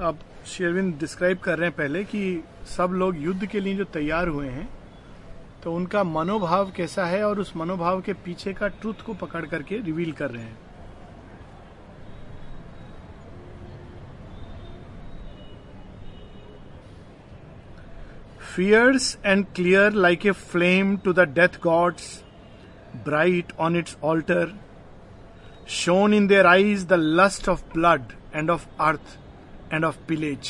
[0.00, 2.20] अब Sherwin describe कर रहे हैं पहले कि
[2.76, 4.68] सब लोग युद्ध के लिए जो तैयार हुए हैं
[5.64, 9.78] तो उनका मनोभाव कैसा है और उस मनोभाव के पीछे का ट्रुथ को पकड़ करके
[9.78, 10.58] रिवील कर रहे हैं।
[18.54, 22.24] Fierce and clear like a flame to the death gods
[23.04, 24.58] bright on its altar
[25.68, 29.18] shone in their eyes the lust of blood and of earth
[29.72, 30.48] and of pillage.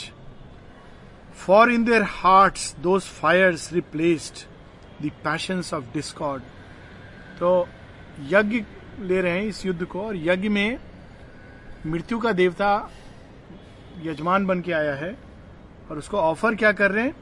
[1.42, 4.44] For in their hearts those fires replaced
[5.02, 6.40] the passions of discord.
[7.38, 7.68] तो
[8.20, 8.64] यज्ञ
[9.00, 10.78] ले रहे हैं इस युद्ध को और यज्ञ में
[11.86, 12.90] मृत्यु का देवता
[14.02, 15.18] यजमान बन के आया है
[15.90, 17.16] और उसको ऑफ़र क्या कर रहे हैं?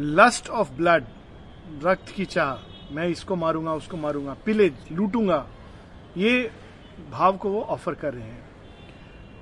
[0.00, 1.04] लस्ट ऑफ़ ब्लड
[1.82, 5.46] रक्त की चाह। मैं इसको मारूँगा, उसको मारूँगा। पिलेज लूटूँगा।
[6.16, 6.50] ये
[7.10, 8.45] भाव को वो ऑफ़र कर रहे हैं।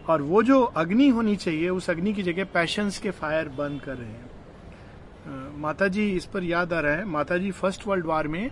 [0.08, 3.96] और वो जो अग्नि होनी चाहिए, उस अग्नि की जगह पैशंस के फायर बर्न कर
[3.96, 8.28] रहे हैं। माता जी इस पर याद आ रहा है। माता जी फ़र्स्ट वर्ल्ड वार
[8.28, 8.50] में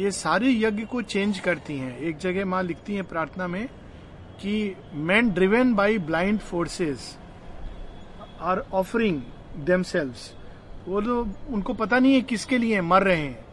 [0.00, 3.66] ये सारे यज्ञ को चेंज करती हैं। एक जगह माँ लिखती हैं प्रार्थना में
[4.40, 7.16] कि man driven by blind forces
[8.40, 9.20] are offering
[9.66, 10.32] themselves
[10.88, 13.44] वो तो उनको पता नहीं है किसके लिए मर रहे हैं।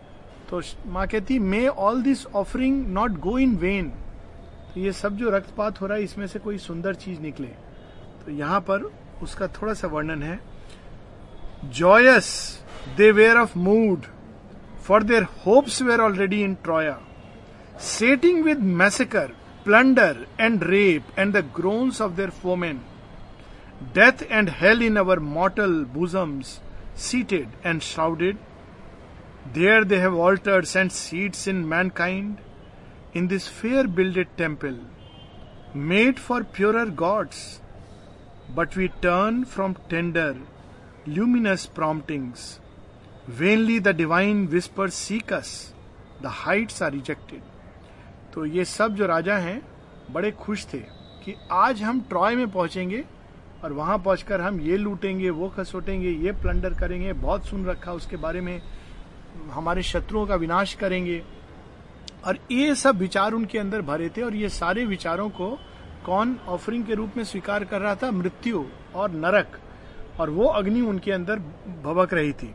[0.50, 3.92] तो माँ कहती may all this offering not go in vain
[4.78, 7.48] तो ये सब जो रक्तपात हो रहा है इसमें से कोई सुंदर चीज़ निकले।
[8.26, 8.82] तो यहाँ पर
[9.24, 10.40] उसका थोड़ा सा वर्णन है।
[11.74, 12.28] Joyous
[12.98, 14.06] they were of mood
[14.88, 16.98] for their hopes were already in Troya
[17.82, 19.32] sating with massacre
[19.66, 22.82] plunder and rape and the groans of their foemen
[23.96, 26.60] death and hell in our mortal bosoms
[26.98, 28.38] seated and shrouded.
[29.56, 32.40] There they have altars and seats in mankind,
[33.18, 34.78] in this fair builded temple,
[35.74, 37.62] made for purer gods.
[38.56, 40.36] But we turn from tender,
[41.08, 42.60] luminous promptings.
[43.28, 45.74] Vainly the divine whispers seek us.
[46.22, 47.42] The heights are rejected.
[48.34, 49.62] तो ये सब जो राजा हैं
[50.14, 50.80] बड़े खुश थे
[51.24, 53.04] कि आज हम ट्रॉय में पहुँचेंगे
[53.64, 58.18] और वहाँ पहुंचकर हम ये लूटेंगे वो खसोटेंगे ये प्लंडर करेंगे बहुत सुन रखा उसके
[58.26, 58.62] बारे में
[59.54, 61.22] हमारे शत्रुओं का विनाश करेंगे
[62.26, 65.50] और ये सब विचार उनके अंदर भरे थे और ये सारे विचारों को
[66.06, 68.12] कौन ऑफरिंग के रूप में स्वीकार कर रहा था?
[68.12, 68.64] मृत्यु
[68.96, 69.60] और नरक।
[70.20, 71.40] और वो अग्नि उनके अंदर
[71.84, 72.54] भबक रही थी।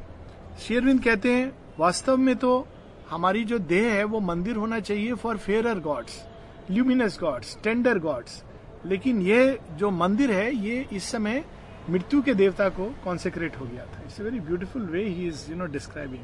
[0.61, 2.67] शेरविंद कहते हैं, वास्तव में तो
[3.11, 6.23] हमारी जो देह है, वो मंदिर होना चाहिए for fair gods
[6.71, 8.43] luminous gods tender gods
[8.87, 11.44] लेकिन ये जो मंदिर है, ये इस समय
[11.91, 14.03] मृत्यु के देवता को कॉन्सेक्रेट हो गया था.
[14.05, 16.23] It's very beautiful way he is you know describing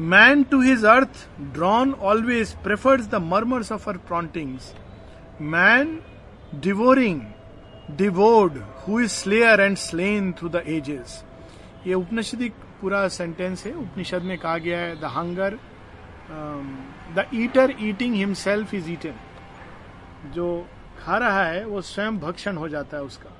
[0.00, 4.72] man to his earth drawn always prefers the murmurs of her promptings
[5.40, 5.98] man
[6.62, 7.20] devouring
[7.96, 11.22] devoured who is slayer and slain through the ages
[11.86, 15.58] ये उपनिषदिक पूरा sentence है। उपनिषद में कहा गया है the hunger
[17.16, 19.14] the eater eating himself is eaten
[20.34, 20.66] जो
[20.98, 23.30] खा रहा है, वो स्वयं भक्षण हो जाता है उसका।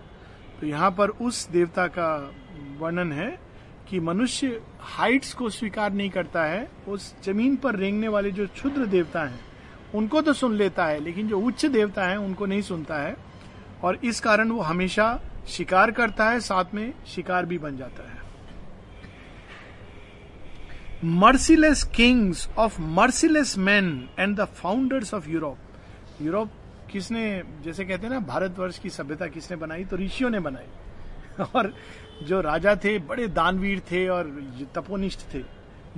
[0.61, 2.11] तो यहाँ पर उस देवता का
[2.79, 3.31] वर्णन है।
[3.91, 8.87] कि मनुष्य हाइट्स को स्वीकार नहीं करता है, उस ज़मीन पर रेंगने वाले जो क्षुद्र
[8.87, 9.41] देवता हैं,
[9.95, 13.17] उनको तो सुन लेता है, लेकिन जो उच्च देवता है, उनको नहीं सुनता है,
[13.83, 18.21] और इस कारण वो हमेशा शिकार करता है, साथ में शिकार भी बन जाता है।
[21.05, 25.59] Merciless kings of merciless man and the founders of Europe
[26.23, 26.51] Europe
[26.93, 29.85] किसने, जैसे कहते हैं ना, भारतवर्ष की सभ्यता किसने बनाई?
[29.85, 30.67] तो ऋषियों ने बनाई।
[31.57, 31.73] और
[32.23, 34.25] जो राजा थे बड़े दानवीर थे और
[34.75, 35.43] तपोनिष्ठ थे।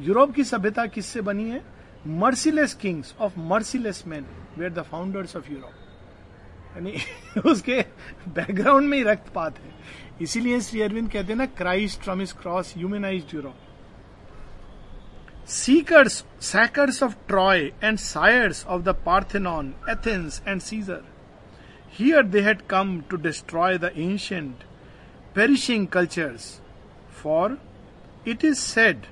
[0.00, 1.62] यूरोप की सभ्यता किससे बनी है?
[2.06, 4.26] Merciless kings of merciless man
[4.58, 6.97] were the founders of Europe यानी
[7.50, 7.84] उसके
[8.28, 9.75] बैकग्राउंड में ही रक्तपात है।
[10.22, 13.54] इसीलिए श्री अरविंद कहते हैं ना Christ from his cross humanise Europe
[15.44, 21.02] seekers, sackers of Troy, and sires of the Parthenon, Athens, and Caesar.
[21.90, 24.64] Here they had come to destroy the ancient,
[25.34, 26.61] perishing cultures.
[27.11, 27.58] For
[28.25, 29.06] it is said,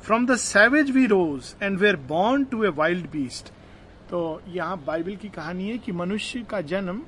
[0.00, 3.52] From the savage we rose and were born to a wild beast.
[4.10, 7.02] तो यहाँ Bible की कहानी है कि मनुष्य का जन्म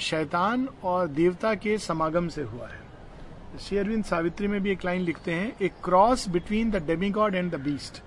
[0.00, 5.32] शैतान और देवता के समागम से हुआ है शेयरविंद सावित्री में भी एक लाइन लिखते
[5.32, 8.02] हैं a cross between the demigod and the beast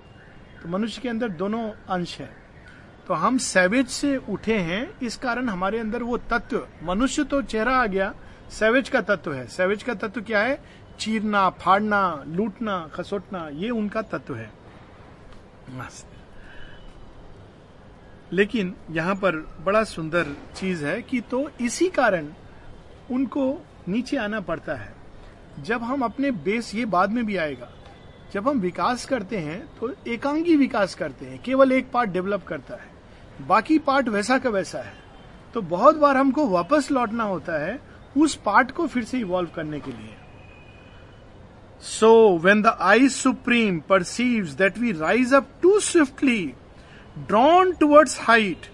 [0.63, 1.61] तो मनुष्य के अंदर दोनों
[1.95, 2.29] अंश है
[3.07, 7.75] तो हम सैवेज से उठे हैं इस कारण हमारे अंदर वो तत्व मनुष्य तो चेहरा
[7.77, 8.13] आ गया
[8.51, 10.63] सैवेज का तत्व है। सैवेज का तत्व क्या है?
[10.99, 14.51] चीरना, फाड़ना, लूटना, खसोटना, ये उनका तत्व है।
[18.33, 20.25] लेकिन यहाँ पर बड़ा सुंदर
[20.55, 22.27] चीज़ है कि तो इसी कारण
[23.11, 24.93] उनको नीचे आना पड़ता है।
[25.59, 27.69] जब हम अपने बेस ये बाद में भी आएगा।
[28.33, 32.75] जब हम विकास करते हैं तो एकांगी विकास करते हैं। केवल एक पार्ट डेवलप करता
[32.75, 34.93] है। बाकी पार्ट वैसा का वैसा है।
[35.53, 39.79] तो बहुत बार हमको वापस लौटना होता है उस पार्ट को फिर से इवॉल्व करने
[39.79, 40.15] के लिए।
[41.83, 46.45] So when the eye supreme perceive that we rise up too swiftly
[47.27, 48.67] drawn towards height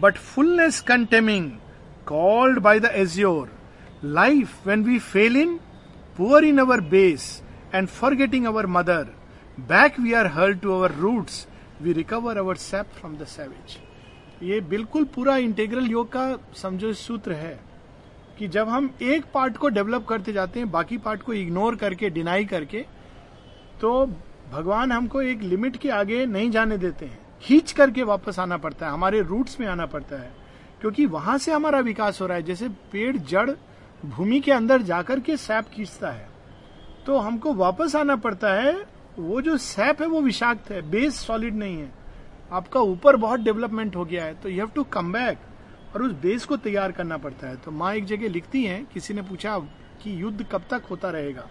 [0.00, 1.50] but fullness contemning
[2.06, 3.50] called by the azure
[4.04, 5.58] life when we fail in
[6.16, 7.42] power in our base
[7.74, 9.06] and forgetting our mother
[9.68, 11.46] back we are hurled to our roots
[11.82, 13.78] we recover our sap from the savage
[14.42, 16.26] ये बिल्कुल पूरा integral योग का
[16.56, 17.58] समझो सूत्र है।
[18.38, 22.10] कि जब हम एक पार्ट को डेवलप करते जाते हैं, बाकी पार्ट को इग्नोर करके
[22.10, 22.84] डिनाई करके
[23.80, 24.06] तो
[24.52, 28.86] भगवान हमको एक लिमिट के आगे नहीं जाने देते हैं। खींच करके वापस आना पड़ता
[28.86, 30.32] है, हमारे रूट्स में आना पड़ता है।
[30.80, 33.50] क्योंकि वहाँ से हमारा विकास हो रहा है, जैसे पेड़, जड़,
[34.04, 36.28] भूमि के अंदर जाकर के सैप खींचता है।
[37.06, 38.74] तो हमको वापस आना पड़ता है,
[39.18, 41.90] वो जो सैप है वो विषाक्त है बेस सॉलिड नहीं है।
[42.52, 45.38] आपका ऊपर बहुत डेवलपमेंट हो गया है तो you have to come back
[45.94, 49.14] और उस बेस को तैयार करना पड़ता है। तो माँ एक जगह लिखती हैं, किसी
[49.14, 49.58] ने पूछा
[50.02, 51.48] कि युद्ध कब तक होता रहेगा?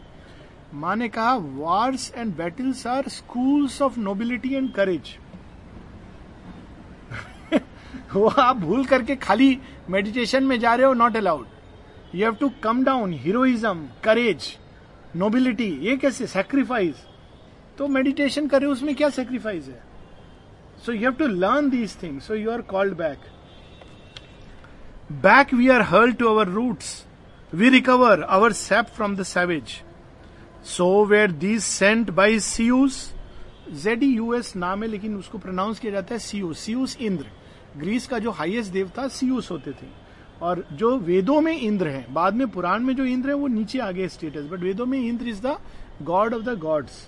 [0.74, 5.18] माँ ने कहा wars and battles are schools of nobility and courage
[8.14, 9.58] वो आप भूल करके खाली
[9.90, 14.48] मेडिटेशन में जा रहे हो not allowed you have to come down heroism courage
[15.16, 17.06] nobility ये कैसे सेक्रीफाइस
[17.78, 19.82] तो मेडिटेशन करे उसमें क्या सेक्रीफाइस है?
[20.86, 23.20] So you have to learn these things so you are called back
[25.14, 27.04] back we are hurled to our roots
[27.54, 29.82] we recover our sap from the savage
[30.68, 33.10] so were these sent by Zeus
[33.74, 37.26] Z E U S नाम है, लेकिन उसको pronounce किया जाता है सीयूस सीयूस Indra.
[37.78, 39.88] Greece का जो highest देवता सीयूस होते थे।
[40.42, 43.80] और जो वेदों में इंद्र है, बाद में पुराण में जो इंद्र है, वो नीचे
[43.80, 45.58] आ गए स्टेटस बट वेदों में Indra is the
[46.04, 47.08] god of the gods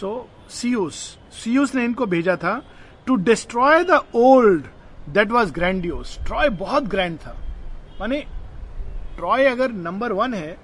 [0.00, 0.94] so Zeus
[1.34, 2.60] Zeus ने इनको भेजा था
[3.06, 4.66] to destroy the old
[5.08, 7.36] that was grandiose Troy बहुत ग्रैंड था।
[8.00, 8.20] माने
[9.16, 10.56] ट्रॉय अगर नंबर वन है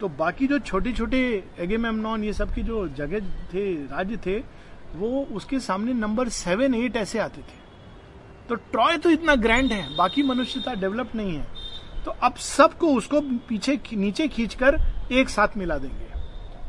[0.00, 1.18] तो बाकी जो छोटे छोटे
[1.58, 4.38] एगेमेमनॉन ये सब की जो जगह थे, राज्य थे,
[4.94, 7.58] वो उसके सामने नंबर सेवन एट ऐसे आते थे।
[8.48, 11.46] तो ट्रॉय तो इतना ग्रैंड है, बाकी मनुष्यता डेवलप नहीं है।
[12.04, 14.80] तो अब सबको उसको पीछे, नीचे खींचकर
[15.12, 16.08] एक साथ मिला देंगे।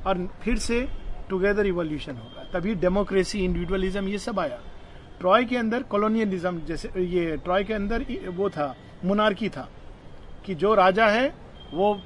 [0.05, 0.87] और फिर से
[1.29, 4.59] टुगेदर इवोल्यूशन होगा। तभी डेमोक्रेसी इंडिविजुअलिज्म ये सब आया।
[5.21, 8.75] ट्रॉय के अंदर कॉलोनियलिज्म जैसे, ये ट्रॉय के अंदर वो था
[9.05, 9.69] मुनारकी था,
[10.45, 11.35] कि जो राजा है,
[11.73, 12.01] वो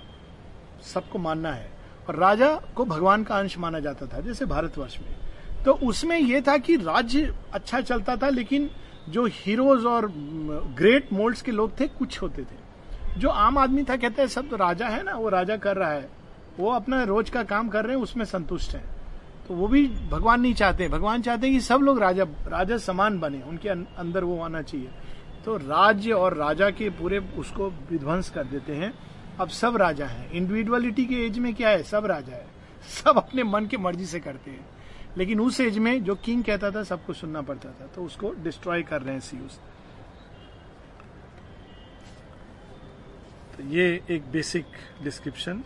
[0.84, 1.72] सबको मानना है।
[2.10, 5.16] और राजा को भगवान का अंश माना जाता था, जैसे भारतवर्ष में।
[5.66, 8.70] तो उसमें यह था कि राज्य अच्छा चलता था, लेकिन
[9.10, 10.12] जो हीरोज और
[10.76, 14.50] ग्रेट मोल्ड्स के लोग थे, कुछ होते थे। जो आम आदमी था, कहते हैं, सब
[14.50, 16.10] तो राजा है ना, वो राजा कर रहा है।
[16.60, 18.95] वो अपना रोज का काम कर रहे हैं, उसमें संतुष्ट है।
[19.48, 23.20] तो वो भी भगवान नहीं चाहते भगवान चाहते हैं कि सब लोग राजा राजा समान
[23.20, 24.90] बने उनके अं-, अंदर वो आना चाहिए।
[25.46, 28.94] तो राज्य और राजा के पूरे उसको विध्वंस कर देते हैं।
[29.40, 31.84] अब सब राजा हैं। इंडिविजुअलिटी के एज में क्या है?
[31.84, 32.48] सब राजा है।
[33.04, 34.70] सब अपने मन की मर्ज़ी से करते हैं।
[35.18, 38.82] लेकिन उस एज में जो किंग कहता था सबको सुनना पड़ता था। तो उसको डिस्ट्रॉय
[38.82, 39.60] कर रहे हैं सीयूस
[43.58, 44.66] तो ये एक basic
[45.04, 45.64] description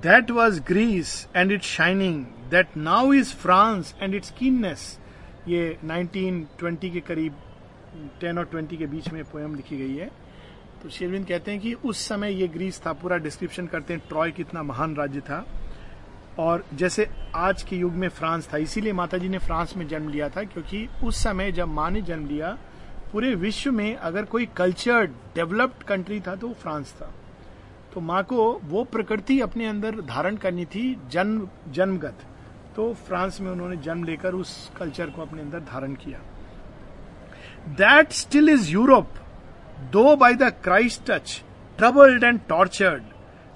[0.00, 4.98] that was Greece and its shining that now is France and its keenness
[5.48, 7.34] ये 1920 के करीब
[8.24, 10.10] 10 और 20 के बीच में पोएम लिखी गई है।
[10.82, 14.30] तो शेरविंद कहते हैं कि उस समय ये ग्रीस था, पूरा डिस्क्रिप्शन करते हैं ट्रॉय
[14.30, 15.46] कितना महान राज्य था।
[16.38, 20.08] और जैसे आज के युग में फ्रांस था, इसीलिए माता जी ने फ्रांस में जन्म
[20.08, 22.58] लिया था, क्योंकि उस समय जब माँ ने जन्म लिया,
[23.12, 27.14] पूरे विश्व में अगर कोई कल्चर डेवलप्ड कंट्री था तो वो फ्रांस था।
[27.94, 32.24] तो माँ को वो प्रकृति अपने अंदर धारण करनी थी जन्म, जन्मगत।
[32.76, 36.18] तो फ्रांस में उन्होंने जन्म लेकर उस कल्चर को अपने अंदर धारण किया।
[37.78, 39.08] That still is Europe
[39.92, 41.42] though by the Christ touch
[41.78, 43.02] troubled and tortured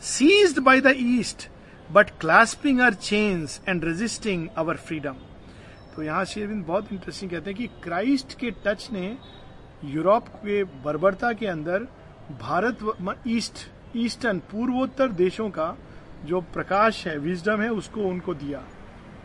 [0.03, 1.49] seized by the East
[1.91, 5.17] but clasping our chains and resisting our freedom
[5.97, 9.17] तो यहाँ शेरविंद बहुत इंटरेस्टिंग कहते हैं कि क्राइस्ट के टच ने
[9.85, 11.87] यूरोप के बर्बरता के अंदर
[12.41, 12.79] भारत
[13.29, 13.67] ईस्ट
[13.97, 15.77] ईस्टर्न पूर्वोत्तर देशों का
[16.25, 18.63] जो प्रकाश है विजडम है, उसको उनको दिया।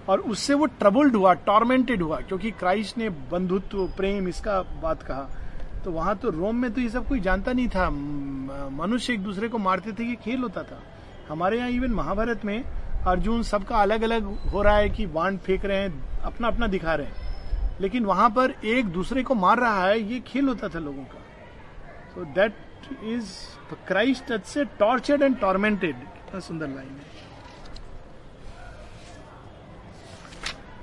[0.10, 5.30] और उससे वो ट्रबल्ड हुआ टॉर्मेंटेड हुआ, क्योंकि क्राइस्ट ने बंधुत्व, प्रेम, इसका बात कहा।
[5.86, 7.90] तो वहाँ तो रोम में तो ये सब कोई जानता नहीं था।
[8.72, 10.82] मनुष्य एक दूसरे को मारते थे कि खेल होता था।
[11.30, 12.64] हमारे यहाँ इवन महाभारत में
[13.08, 16.96] अर्जुन सबका अलग अलग हो रहा है कि वाण फेंक रहे हैं अपना अपना दिखा
[16.96, 20.80] रहे हैं। लेकिन वहाँ पर एक दूसरे को मार रहा है, ये खेल होता था
[20.80, 21.20] लोगों का।
[22.14, 22.54] सो दैट
[23.06, 23.30] इज़
[23.88, 27.20] क्राइस्ट से टॉर्चर्ड एंड टॉर्मेंटेड कितना सुंदर लाइन है।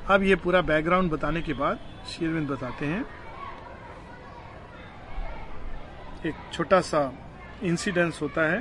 [0.07, 1.79] अब ये पूरा बैकग्राउंड बताने के बाद
[2.09, 3.05] शेरविंद बताते हैं।
[6.27, 7.01] एक छोटा सा
[7.63, 8.59] इंसिडेंस होता है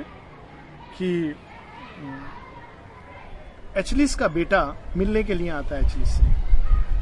[0.98, 1.34] कि
[3.76, 4.62] एचलिस का बेटा
[4.96, 6.24] मिलने के लिए आता है एचलिस से।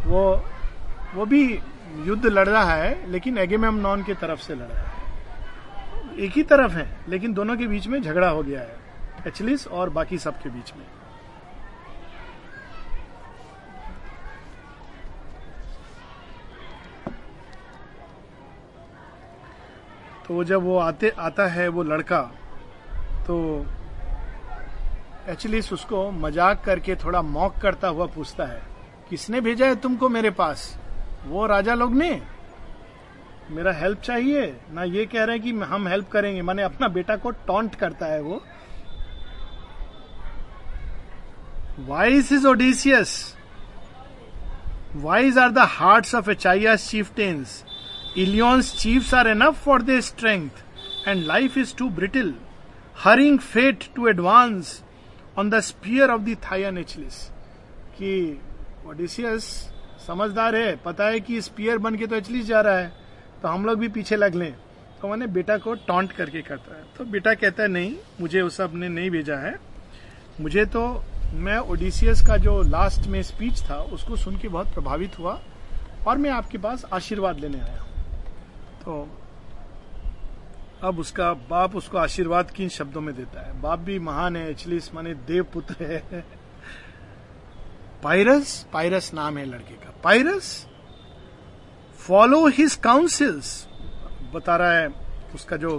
[0.09, 0.23] वो
[1.15, 1.43] वो भी
[2.05, 4.86] युद्ध लड़ रहा है, लेकिन एगेमेमनॉन की तरफ़ से लड़ रहा है।
[6.17, 8.79] एक ही तरफ़ है, लेकिन दोनों के बीच में झगड़ा हो गया है।
[9.27, 10.85] एचलिस और बाकी सब के बीच में।
[20.27, 22.21] तो जब वो आते, आता है वो लड़का
[23.27, 23.67] तो
[25.29, 28.63] एचलिस उसको मज़ाक करके थोड़ा मॉक करता हुआ पूछता है,
[29.11, 30.79] किसने भेजा है तुमको मेरे पास?
[31.27, 32.11] वो राजा लोग ने?
[33.51, 34.47] मेरा हेल्प चाहिए?
[34.73, 38.07] ना ये कह रहे हैं कि हम हेल्प करेंगे। माने अपना बेटा को टॉन्ट करता
[38.07, 38.43] है वो।
[41.89, 43.35] Wise is Odysseus
[44.97, 47.65] wise are the hearts of Achaea's tents
[48.19, 52.35] Ilion's chiefs are enough for the strength and life is too brittle
[52.99, 54.83] hurrying fate to advance
[55.39, 57.23] on the spear of the Phthian Achilles
[57.99, 58.41] कि
[58.87, 59.45] Odysseus
[60.07, 63.06] समझदार है, पता है कि spear बन के तो एचलिस जा रहा है।
[63.47, 64.57] तो हम लोग भी पीछे लग लें।
[65.01, 68.57] तो मैंने बेटा को टॉन्ट करके करता है। तो बेटा कहता है, नहीं, मुझे उस
[68.57, 69.61] सबने नहीं भेजा है।
[70.41, 75.19] मुझे तो मैं ओडिसियस का जो लास्ट में स्पीच था, उसको सुन के बहुत प्रभावित
[75.19, 75.41] हुआ
[76.07, 77.83] और मैं आपके पास आशीर्वाद लेने आया
[78.83, 79.19] तो
[80.83, 83.61] अब उसका बाप उसको आशीर्वाद किन शब्दों में देता है?
[83.61, 86.25] बाप भी महान है एचलिस माने देव पुत्र है।
[88.03, 90.67] पायरस पायरस नाम है लड़के का। पायरस
[92.07, 93.49] फॉलो हिज काउंसिल्स
[94.35, 94.89] बता रहा है
[95.35, 95.71] उसका जो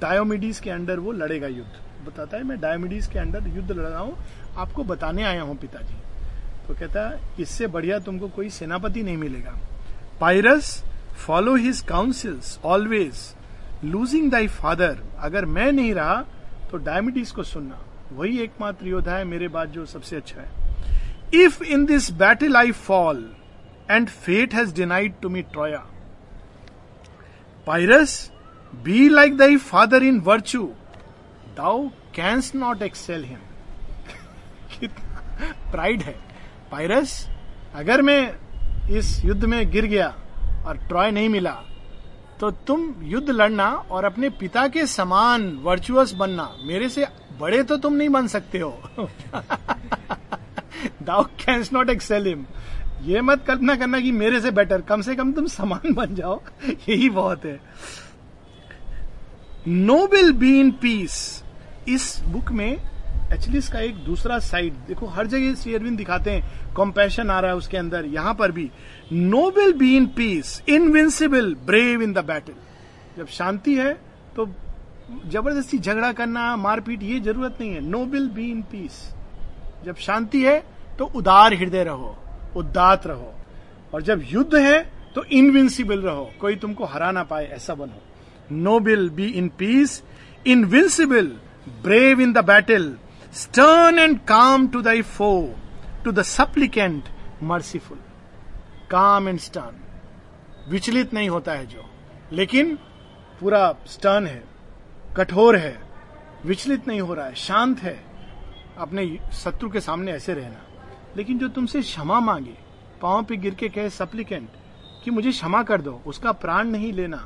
[0.00, 4.00] डायोमिडीज के अंडर वो लड़ेगा युद्ध। बताता है मैं डायोमिडीज के अंडर युद्ध लड़ रहा
[4.00, 4.16] हूँ
[4.56, 5.94] आपको बताने आया हूँ पिताजी।
[6.68, 9.58] तो कहता है इससे बढ़िया तुमको कोई सेनापति नहीं मिलेगा।
[10.20, 10.82] Pyrrhus
[11.26, 13.34] follow his counsels always
[13.84, 16.20] losing thy father अगर मैं नहीं रहा
[16.70, 17.80] तो डायमिटीज को सुनना।
[18.12, 22.72] वही एकमात्र योद्धा है मेरे बाद जो सबसे अच्छा है। If in this battle I
[22.82, 23.22] fall,
[23.90, 25.80] and fate denied to me Troya,
[27.66, 28.30] Pyrrhus,
[28.86, 30.68] be like thy father in virtue,
[31.58, 31.76] thou
[32.18, 33.42] canst not excel him.
[34.80, 36.14] कितना प्राइड है।
[36.72, 37.28] पायरस
[37.74, 38.36] अगर मैं
[38.88, 40.14] इस युद्ध में गिर गया
[40.66, 41.62] और ट्रॉय नहीं मिला
[42.40, 47.06] तो तुम युद्ध लड़ना और अपने पिता के समान वर्चुअस बनना। मेरे से
[47.40, 48.82] बड़े तो तुम नहीं बन सकते हो।
[51.02, 52.46] Thou canst not excel him
[53.06, 56.40] ये मत कल्पना करना कि मेरे से बेटर कम से कम तुम समान बन जाओ।
[56.88, 57.60] यही बहुत है।
[59.68, 61.42] No will be in peace
[61.88, 62.70] इस बुक में
[63.32, 67.50] एक्चुअली इसका एक दूसरा साइड देखो, हर जगह श्री अरविंद दिखाते हैं। कॉम्पैशन आ रहा
[67.50, 68.70] है उसके अंदर। यहाँ पर भी।
[69.12, 72.52] No will be in peace invincible brave in the battle
[73.18, 73.92] जब शांति है
[74.36, 74.46] तो
[75.26, 79.02] ज़बरदस्ती झगड़ा करना, मारपीट, ये ज़रूरत नहीं है। No will be in peace
[79.84, 80.62] जब शांति है
[80.98, 82.16] तो उदार हृदय रहो।
[82.56, 83.34] उदात रहो।
[83.94, 88.02] और जब युद्ध है तो इनविंसिबल रहो। कोई तुमको हरा ना पाए, ऐसा बनो।
[88.52, 90.02] No will be in peace
[90.46, 91.26] invincible
[91.82, 92.96] brave in the battle
[93.34, 95.54] stern and calm to thy foe
[96.04, 97.04] to the supplicant
[97.42, 97.98] merciful
[98.90, 99.76] calm and stern
[100.70, 101.84] विचलित नहीं होता है जो।
[102.32, 102.78] लेकिन
[103.40, 104.44] पूरा स्टर्न है,
[105.16, 105.78] कठोर है,
[106.46, 108.04] विचलित नहीं हो रहा है, शांत है।
[108.78, 110.65] अपने शत्रु के सामने ऐसे रहना।
[111.16, 112.56] लेकिन जो तुमसे क्षमा मांगे
[113.02, 114.48] पाओ पे गिर के कहे सप्लीकेंट
[115.04, 117.16] कि मुझे क्षमा कर दो, उसका प्राण नहीं लेना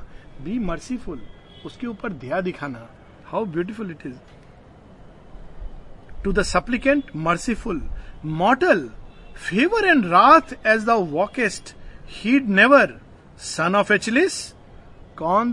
[0.44, 1.20] बी मर्सीफुल
[1.66, 2.86] उसके ऊपर दया दिखाना
[3.26, 4.16] how beautiful it is
[6.24, 7.82] to the suppliant merciful
[8.24, 8.88] mortal
[9.48, 11.74] favour and wrath as the weakest
[12.12, 12.98] heed never
[13.46, 14.40] son of Achilles
[15.18, 15.52] कौन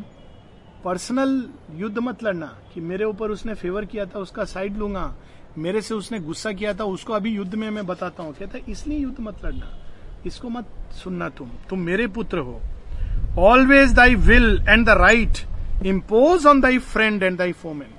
[0.83, 1.31] पर्सनल
[1.75, 5.13] युद्ध मत लड़ना कि मेरे ऊपर उसने फेवर किया था, उसका साइड लूँगा
[5.57, 8.97] मेरे से उसने गुस्सा किया था उसको अभी युद्ध में मैं बताता हूँ कहता इसलिए
[8.99, 9.71] युद्ध मत लड़ना
[10.25, 12.61] इसको मत सुनना तुम तुम मेरे पुत्र हो।
[13.39, 15.37] Always thy will and the right
[15.85, 17.93] impose on thy friend and thy foemen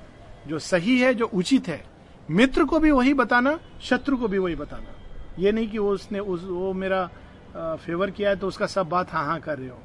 [0.48, 1.82] जो सही है जो उचित है।
[2.30, 4.94] मित्र को भी वही बताना शत्रु को भी वही बताना।
[5.38, 7.08] ये नहीं कि वो उसने उस, वो मेरा
[7.56, 9.78] आ, फेवर किया है तो उसका सब बात हाँ हाँ कर रहे हो।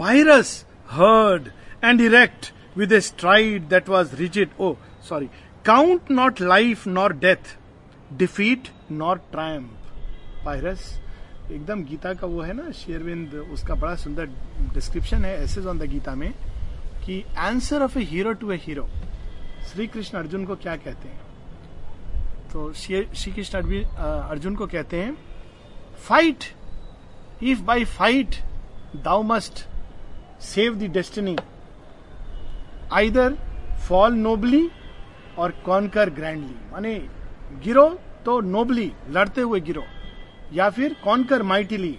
[0.00, 1.48] Pyrrhus heard
[1.84, 4.74] and erect with a stride that was rigid o
[5.08, 5.28] sorry
[5.68, 7.56] count not life nor death
[8.18, 10.84] defeat nor triumph Pyrrhus
[11.52, 14.26] एकदम गीता का वो है ना, शेरविंद, उसका बड़ा सुंदर
[14.74, 16.32] डिस्क्रिप्शन है एसेज ऑन द गीता में,
[17.04, 18.86] कि answer of a hero to a hero
[19.70, 21.20] Shri Krishna Arjun को क्या कहते हैं?
[22.52, 25.16] तो श्री कृष्ण अर्जुन को कहते हैं
[26.08, 26.44] fight
[27.42, 28.36] if by fight
[29.04, 29.64] thou must
[30.44, 31.36] save the destiny
[32.92, 33.38] either
[33.88, 34.68] fall nobly
[35.38, 36.54] or conquer grandly.
[36.72, 36.94] माने
[37.64, 37.88] गिरो
[38.24, 39.84] तो नोबली, लड़ते हुए गिरो।
[40.52, 41.98] या फिर conquer mightily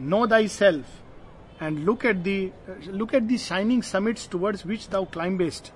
[0.00, 2.50] know thyself and look at the
[2.88, 5.04] look at the shining summits towards which thou
[5.38, 5.72] climbest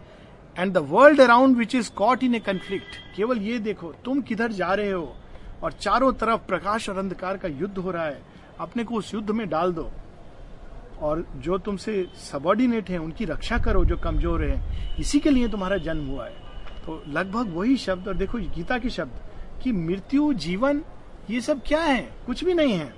[0.57, 4.53] and the world around which is caught in a conflict केवल ये देखो, तुम किधर
[4.53, 5.15] जा रहे हो?
[5.63, 8.23] और चारों तरफ़ प्रकाश और अंधकार का युद्ध हो रहा है।
[8.61, 9.91] अपने को उस युद्ध में डाल दो।
[11.03, 15.77] और जो तुमसे सबॉर्डिनेट है, उनकी रक्षा करो, जो कमज़ोर है। इसी के लिए तुम्हारा
[15.77, 16.43] जन्म हुआ है।
[16.87, 20.83] तो लगभग वही शब्द, और देखो, गीता के शब्द कि मृत्यु, जीवन,
[21.31, 22.03] ये सब क्या है?
[22.27, 22.93] कुछ भी नहीं है।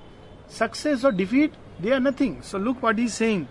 [0.49, 1.51] सक्सेस और defeat
[1.81, 3.45] they are nothing so look what is saying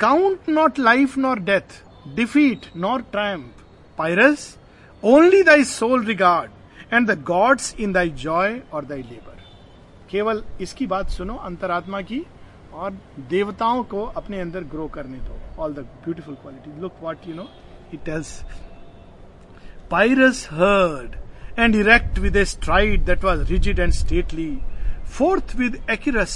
[0.00, 1.82] count not life nor death
[2.16, 3.64] defeat nor triumph
[3.98, 4.56] Pyrrhus
[5.02, 9.42] only thy soul regard and the gods in thy joy और दाई लेबर
[10.10, 12.24] केवल इसकी बात सुनो, अंतरात्मा की।
[12.74, 12.90] और
[13.30, 17.48] देवताओं को अपने अंदर ग्रो करने दो। All the beautiful quality look what you know
[17.94, 18.30] it tells
[19.90, 21.16] Pyrrhus heard
[21.58, 24.50] and erect with a stride that was rigid and stately,
[25.16, 26.34] forth with Echirus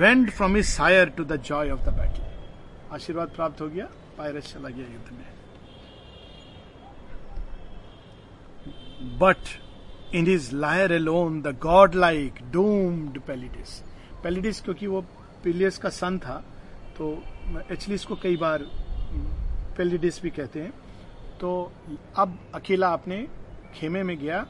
[0.00, 2.26] went from his sire to the joy of the battle.
[2.92, 3.84] आशीर्वाद प्राप्त हो गया।
[4.18, 5.28] Pyrrhus चला गया युद्ध में।
[9.18, 11.56] But in his lair alone the
[11.94, 13.78] godlike doomed Peleides
[14.22, 15.00] Peleides क्योंकि वो
[15.44, 16.36] पिलियस का सन था
[16.98, 17.12] तो
[17.62, 18.64] एक्चुअली इसको कई बार
[19.76, 20.72] पेलिडिस भी कहते हैं।
[21.40, 21.50] तो
[22.16, 23.26] अब अकेला अपने
[23.74, 24.46] खेमे में गया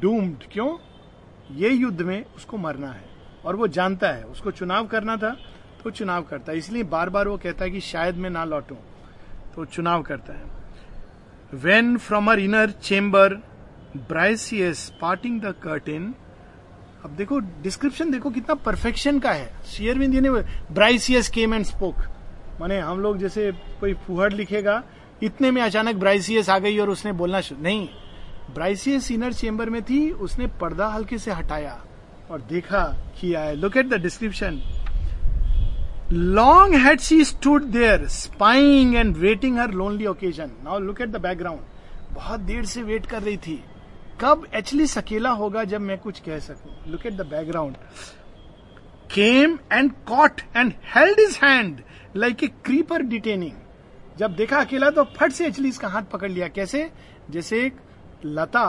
[0.00, 0.76] डूम्ड क्यों?
[1.50, 3.04] ये युद्ध में उसको मरना है,
[3.44, 5.36] और वो जानता है, उसको चुनाव करना था
[5.82, 8.74] तो चुनाव करता है। इसलिए बार बार वो कहता है कि शायद मैं ना लौटू
[9.54, 10.56] तो चुनाव करता है।
[11.54, 13.34] When from her inner chamber
[13.98, 16.14] Briseis parting the curtain
[17.04, 20.30] अब देखो डिस्क्रिप्शन देखो कितना परफेक्शन का है। शेयरविंद ने
[20.72, 21.96] ब्राइसियस केम एंड स्पोक
[22.60, 24.82] माने हम लोग जैसे कोई फुहड़ लिखेगा,
[25.22, 27.88] इतने में अचानक ब्राइसियस आ गई और उसने बोलना शुरू नहीं।
[28.54, 31.78] ब्राइसियस इनर चेम्बर में थी, उसने पर्दा हल्के से हटाया
[32.30, 32.82] और देखा
[33.20, 34.60] किया है look at the description
[36.12, 41.20] long had she stood there spying and waiting her lonely occasion now look at the
[41.22, 43.62] background बहुत देर से वेट कर रही थी।
[44.20, 46.72] कब एक्चुअली अकेला होगा जब मैं कुछ कह सकूँ?
[46.88, 47.76] Look at the background
[49.12, 51.80] came and caught and held his hand
[52.16, 53.52] like a creeper detaining
[54.18, 56.90] जब देखा अकेला तो फट से एक्चुअली इसका हाथ पकड़ लिया। कैसे?
[57.30, 57.76] जैसे एक
[58.24, 58.64] लता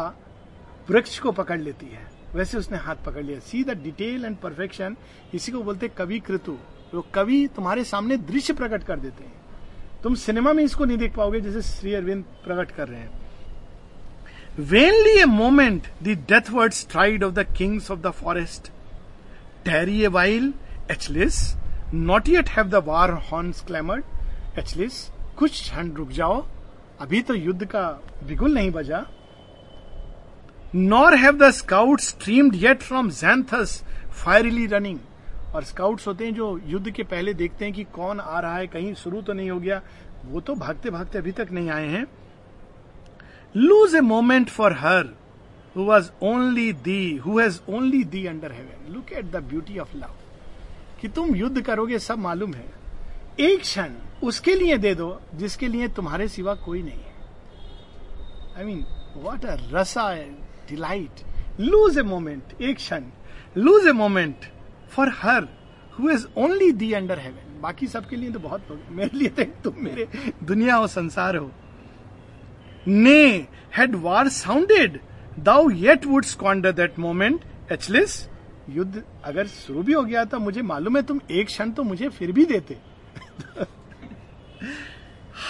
[0.89, 4.95] वृक्ष को पकड़ लेती है। वैसे उसने हाथ पकड़ लिया। See the detail and perfection
[5.33, 6.57] इसी को बोलते कवि कृतु।
[6.93, 11.15] वो कवि तुम्हारे सामने दृश्य प्रकट कर देते हैं। तुम सिनेमा में इसको नहीं देख
[11.15, 13.28] पाओगे जैसे श्री अरविंद प्रकट कर रहे हैं।
[14.59, 15.83] Vainly a moment
[16.51, 18.67] deathward stride of the kings of the forest
[19.65, 20.53] tarry a while
[20.91, 21.37] Achilles
[21.93, 26.45] not yet have the war horns clamoured Achilles कुछ क्षण रुक जाओ
[26.99, 27.87] अभी तो युद्ध का
[28.23, 29.05] बिगुल नहीं बजा
[30.75, 34.99] nor have the scout streamed yet from Xanthus fiery running
[35.55, 38.67] और स्काउट्स होते हैं जो युद्ध के पहले देखते हैं कि कौन आ रहा है,
[38.67, 39.81] कहीं शुरू तो नहीं हो गया।
[40.25, 42.05] वो तो भागते भागते अभी तक नहीं आए हैं।
[43.55, 45.05] Lose a moment for her
[45.75, 49.95] who was only thee who has only thee under heaven look at the beauty of
[49.97, 50.15] love
[51.01, 52.65] कि तुम युद्ध करोगे, सब मालूम है।
[53.39, 57.13] एक क्षण उसके लिए दे दो, जिसके लिए तुम्हारे सिवा कोई नहीं है।
[58.57, 58.83] आई मीन
[59.17, 60.13] वॉट अ रसा
[60.69, 61.23] डिलाइट
[61.59, 63.03] लूज ए मोमेंट एक क्षण
[63.57, 64.45] lose a moment
[64.91, 65.47] for her
[65.99, 70.07] who only thee under heaven बाकी सबके लिए तो बहुत मेरे लिए तो तुम मेरे
[70.43, 71.51] दुनिया हो संसार हो।
[72.89, 73.47] ने
[73.77, 74.99] had war sounded
[75.39, 78.19] thou yet would squander that moment Achilles
[78.69, 82.09] युद्ध अगर शुरू भी हो गया था मुझे मालूम है तुम एक क्षण तो मुझे
[82.09, 82.77] फिर भी देते।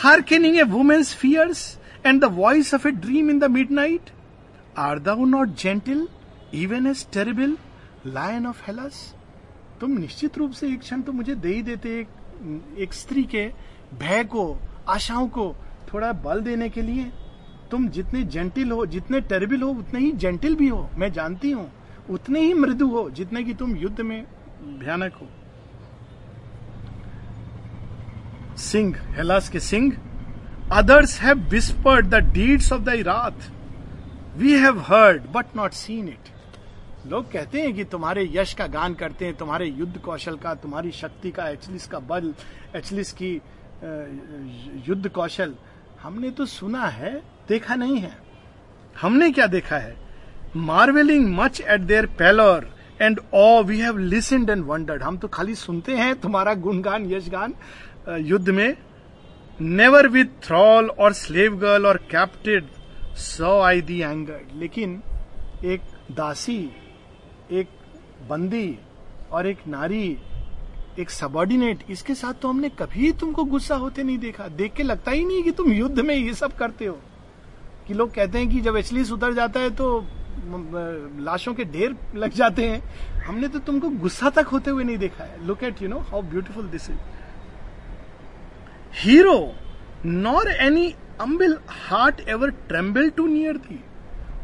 [0.01, 4.09] Hearkening a woman's fears and the voice of a dream in the midnight
[4.77, 6.07] art thou not gentle
[6.53, 7.57] even as terrible
[8.07, 9.01] lion of Hellas
[9.81, 12.07] तुम निश्चित रूप से एक क्षण तो मुझे दे ही देते एक,
[12.77, 13.47] एक स्त्री के
[13.99, 14.43] भय को
[14.89, 15.55] आशाओं को
[15.93, 17.11] थोड़ा बल देने के लिए।
[17.71, 21.71] तुम जितने जेंटिल हो, जितने टेरिबल हो, उतने ही जेंटिल भी हो। मैं जानती हूँ।
[22.09, 24.23] उतने ही मृदु हो, जितने की तुम युद्ध में
[24.79, 25.27] भयानक हो।
[28.57, 29.91] सिंह, हेलास के Singh
[30.73, 33.51] others have whispered the deeds of the रात
[34.37, 38.93] we have heard but not seen it लोग कहते हैं कि तुम्हारे यश का गान
[38.93, 42.33] करते हैं, तुम्हारे युद्ध कौशल का, तुम्हारी शक्ति का एचलिस का बल
[42.75, 43.33] एचलिस की
[44.87, 45.53] युद्ध कौशल।
[46.01, 48.11] हमने तो सुना है देखा नहीं है।
[48.95, 49.95] हमने क्या देखा है?
[50.57, 52.67] Marvelling much at their pallor
[53.01, 57.53] and awe we have listened and wondered हम तो खाली सुनते हैं तुम्हारा गुणगान, यशगान
[58.21, 58.75] युद्ध में।
[59.61, 62.67] नेवर विथ थ्रॉल और स्लेव गर्ल और कैप्टेड
[63.17, 65.01] सो आई दी एंगर लेकिन
[65.65, 65.81] एक
[66.11, 66.69] दासी,
[67.51, 67.67] एक
[68.29, 68.77] बंदी
[69.31, 70.17] और एक नारी,
[70.99, 75.11] एक सबॉर्डिनेट इसके साथ तो हमने कभी तुमको गुस्सा होते नहीं देखा। देख के लगता
[75.11, 76.99] ही नहीं कि तुम युद्ध में ये सब करते हो।
[77.89, 79.85] कि लोग कहते हैं कि जब एचलीस उतर जाता है तो
[81.23, 85.23] लाशों के ढेर लग जाते हैं। हमने तो तुमको गुस्सा तक होते हुए नहीं देखा
[85.23, 86.97] है। Look at you know how beautiful this is
[88.95, 89.37] hero
[90.05, 93.79] nor any humble heart ever tremble to near thee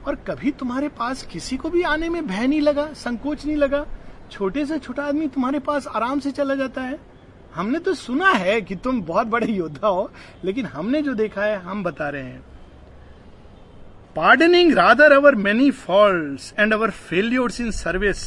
[0.08, 3.86] और कभी तुम्हारे पास किसी को भी आने में भय नहीं लगा, संकोच नहीं लगा।
[4.32, 7.00] छोटे से छोटा आदमी तुम्हारे पास आराम से चला जाता है।
[7.56, 10.12] हमने तो सुना है कि तुम बहुत बड़े योद्धा हो,
[10.46, 12.44] लेकिन हमने जो देखा है, हम बता रहे हैं।
[14.16, 18.20] Pardoning rather our many fault and our failures in service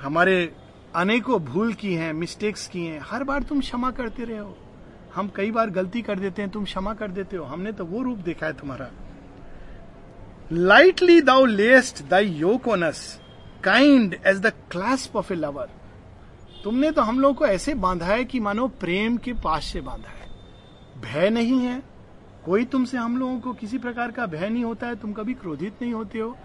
[0.00, 0.36] हमारे
[0.96, 4.56] अनेकों भूल की हैं मिस्टेक्स की हैं। हर बार तुम क्षमा करते रहे हो।
[5.14, 8.02] हम कई बार गलती कर देते हैं, तुम क्षमा कर देते हो। हमने तो वो
[8.02, 8.90] रूप देखा है तुम्हारा।
[10.52, 13.20] Lightly thou lest thy yoke on us
[13.64, 15.70] kind as the clasp of a lover
[16.64, 20.10] तुमने तो हम लोग को ऐसे बांधा है कि मानो प्रेम के पास से बांधा
[20.10, 20.30] है।
[21.02, 21.91] भय नहीं है
[22.44, 25.82] कोई तुमसे हम लोगों को किसी प्रकार का भय नहीं होता है, तुम कभी क्रोधित
[25.82, 26.36] नहीं होते हो।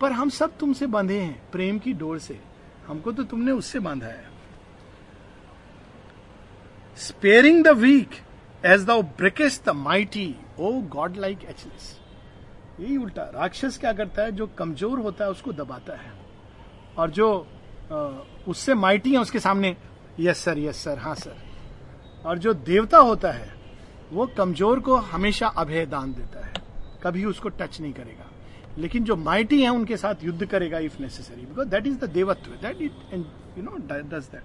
[0.00, 2.38] पर हम सब तुमसे बंधे हैं, प्रेम की डोर से।
[2.86, 4.32] हमको तो तुमने उससे बांधा है।
[6.98, 8.14] Sparing the weak
[8.64, 11.98] as the breakest the mighty O God like Achilles
[12.80, 16.12] यही उल्टा, राक्षस क्या करता है, जो कमज़ोर होता है, उसको दबाता है।
[16.98, 17.46] और जो
[18.48, 19.76] उससे माइटी है, उसके सामने
[20.20, 21.36] यस सर यस सर हाँ सर
[22.26, 23.53] और जो देवता होता है
[24.14, 26.52] वो कमज़ोर को हमेशा अभय दान देता है।
[27.02, 28.30] कभी उसको टच नहीं करेगा।
[28.78, 32.50] लेकिन जो माइटी है, उनके साथ युद्ध करेगा if necessary because that is the देवत्व
[32.62, 32.92] that it
[33.58, 34.42] you know does that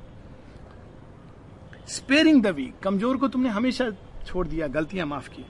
[1.90, 3.90] sparing the weak कमज़ोर को तुमने हमेशा
[4.26, 5.46] छोड़ दिया, गलतियाँ माफ़ की।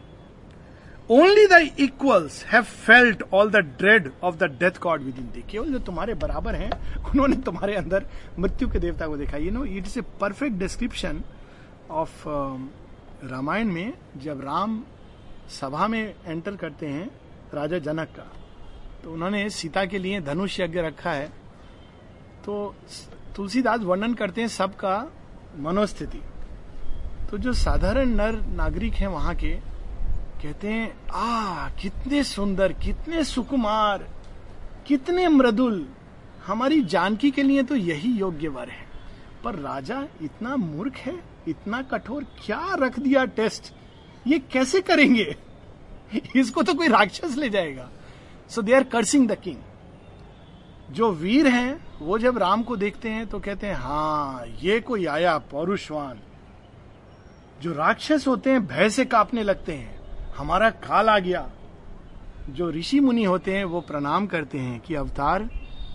[1.11, 5.71] Only the equals have felt all the dread of the death god within thee केवल
[5.71, 6.71] जो तुम्हारे बराबर हैं,
[7.03, 8.05] उन्होंने तुम्हारे अंदर
[8.39, 11.21] मृत्यु के देवता को देखा। You know it is a perfect description
[11.91, 12.27] of
[13.23, 14.83] Ramayan में जब राम
[15.49, 17.11] सभा में एंटर करते हैं
[17.53, 18.31] राजा जनक का
[19.03, 21.27] तो उन्होंने सीता के लिए धनुष यज्ञ रखा है।
[22.45, 22.75] तो
[23.35, 25.07] तुलसीदास वर्णन करते हैं सबका
[25.59, 26.21] मनोस्थिति।
[27.31, 29.55] तो जो साधारण नर नागरिक हैं वहाँ के,
[30.43, 34.09] कहते हैं, आ, कितने सुंदर, कितने सुकुमार,
[34.87, 35.89] कितने मृदुल।
[36.47, 38.87] हमारी जानकी के लिए तो यही योग्य वर है।
[39.43, 43.73] पर राजा इतना मूर्ख है इतना कठोर क्या रख दिया टेस्ट?
[44.27, 45.35] ये कैसे करेंगे?
[46.35, 47.89] इसको तो कोई राक्षस ले जाएगा।
[48.49, 49.57] So they are cursing the king
[50.91, 55.05] जो वीर हैं, वो जब राम को देखते हैं तो कहते हैं हाँ ये कोई
[55.05, 56.19] आया, पौरुषवान।
[57.61, 59.99] जो राक्षस होते हैं, भय से कांपने लगते हैं।
[60.37, 61.51] हमारा काल आ गया।
[62.49, 65.43] जो ऋषि मुनि होते हैं, वो प्रणाम करते हैं कि, अवतार,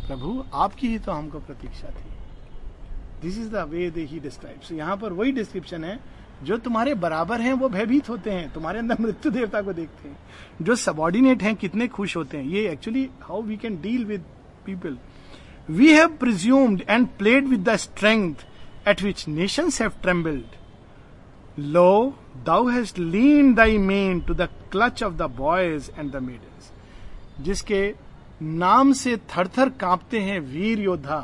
[0.06, 2.13] प्रभु, आपकी ही तो हमको प्रतीक्षा थी।
[3.24, 5.98] This is the way they he describes यहाँ पर वही डिस्क्रिप्शन है
[6.44, 10.64] जो तुम्हारे बराबर हैं वो भयभीत होते हैं तुम्हारे अंदर मृत्यु देवता को देखते हैं
[10.64, 14.24] जो सबॉर्डिनेट हैं कितने खुश होते हैं। ये actually how we can deal with
[14.66, 14.98] people
[15.70, 18.34] we have presumed and played with the strength
[18.88, 20.62] at which nations have trembled
[21.74, 22.14] Lo,
[22.46, 26.70] thou hast leaned thy mane to the clutch of the boys and the maidens.
[27.40, 27.82] जिसके
[28.42, 31.18] नाम से थर थर कांपते हैं वीर योद्धा।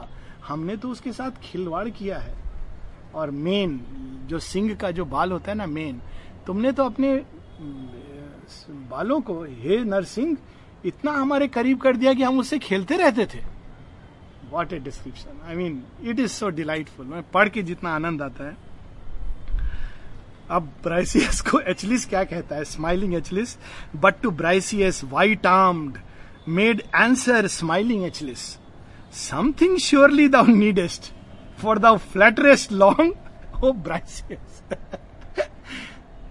[0.50, 2.34] हमने तो उसके साथ खिलवाड़ किया है।
[3.14, 3.80] और मेन
[4.28, 6.00] जो सिंह का जो बाल होता है ना मेन
[6.46, 7.14] तुमने तो अपने
[8.90, 10.36] बालों को, हे नरसिंह,
[10.84, 13.42] इतना हमारे करीब कर दिया कि हम उससे खेलते रहते थे।
[14.50, 18.44] What a description I mean it is so delightful मैं पढ़ के जितना आनंद आता
[18.44, 18.56] है।
[20.50, 22.64] अब ब्राइसियस को एचलिस क्या कहता है?
[22.64, 23.56] Smiling Achilles
[23.96, 25.98] but to Briseis white armed
[26.48, 28.56] made answer smiling Achilles
[29.12, 31.12] something surely thou needest
[31.60, 34.62] for thou flatterest long O Briseis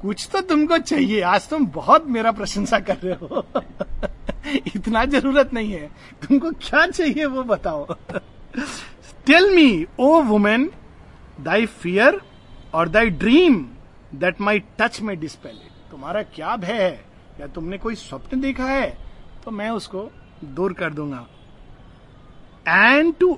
[0.02, 3.44] कुछ तो तुमको चाहिए। आज तुम बहुत मेरा प्रशंसा कर रहे हो।
[4.76, 5.88] इतना ज़रूरत नहीं है।
[6.22, 7.96] तुमको क्या चाहिए वो बताओ।
[9.26, 10.70] Tell me O women
[11.42, 12.22] thy fear
[12.74, 13.66] or thy dream
[14.16, 17.06] that my touch may dispel it तुम्हारा क्या भय है?
[17.40, 18.90] या तुमने कोई स्वप्न देखा है?
[19.46, 20.10] तो मैं उसको
[20.46, 21.26] दूर कर दूँगा।
[22.70, 23.38] And to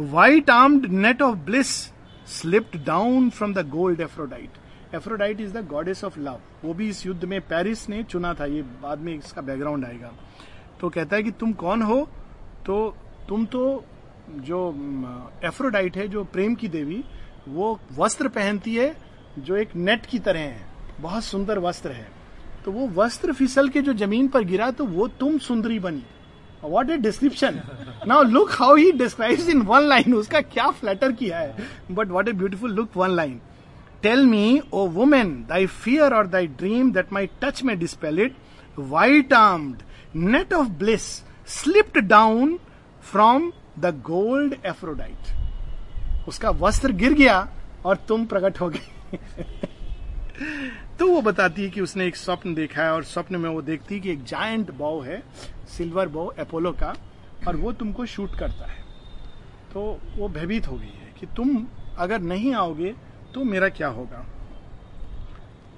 [0.00, 1.68] white armed net of bliss
[2.28, 7.04] slipped down from the gold Aphrodite Aphrodite is the goddess of love वो भी इस
[7.06, 10.12] युद्ध में पेरिस ने चुना था। ये बाद में इसका बैकग्राउंड आएगा।
[10.80, 12.00] तो कहता है कि तुम कौन हो?
[12.66, 12.96] तो
[13.28, 13.84] तुम तो
[14.30, 14.58] जो
[15.44, 17.04] एफ्रोडाइट है, जो प्रेम की देवी,
[17.48, 18.96] वो वस्त्र पहनती है,
[19.38, 20.66] जो एक नेट की तरह है।
[21.00, 22.06] बहुत सुंदर वस्त्र है।
[22.64, 26.04] तो वो वस्त्र फिसल के जो ज़मीन पर गिरा तो वो तुम सुंदरी बनी।
[26.64, 27.60] What a description
[28.08, 32.28] now look how he describes in one line उसका क्या फ्लैटर किया है। But what
[32.28, 33.40] a beautiful look one line
[34.02, 38.36] tell me O woman thy fear or thy dream that my touch may dispel it
[38.78, 39.82] white armed
[40.16, 41.02] net of bliss
[41.52, 42.58] slipped down
[43.02, 47.46] from the gold Aphrodite उसका वस्त्र गिर गया
[47.86, 49.18] और तुम प्रकट हो गए।
[50.98, 53.94] तो वो बताती है कि उसने एक स्वप्न देखा है और स्वप्न में वो देखती
[53.94, 55.22] है कि एक जायंट बॉ है
[55.68, 56.94] सिल्वर बॉ अपोलो का,
[57.48, 58.82] और वो तुमको शूट करता है।
[59.72, 59.82] तो
[60.16, 61.66] वो भयभीत हो गई है कि तुम
[61.98, 62.94] अगर नहीं आओगे
[63.34, 64.24] तो मेरा क्या होगा?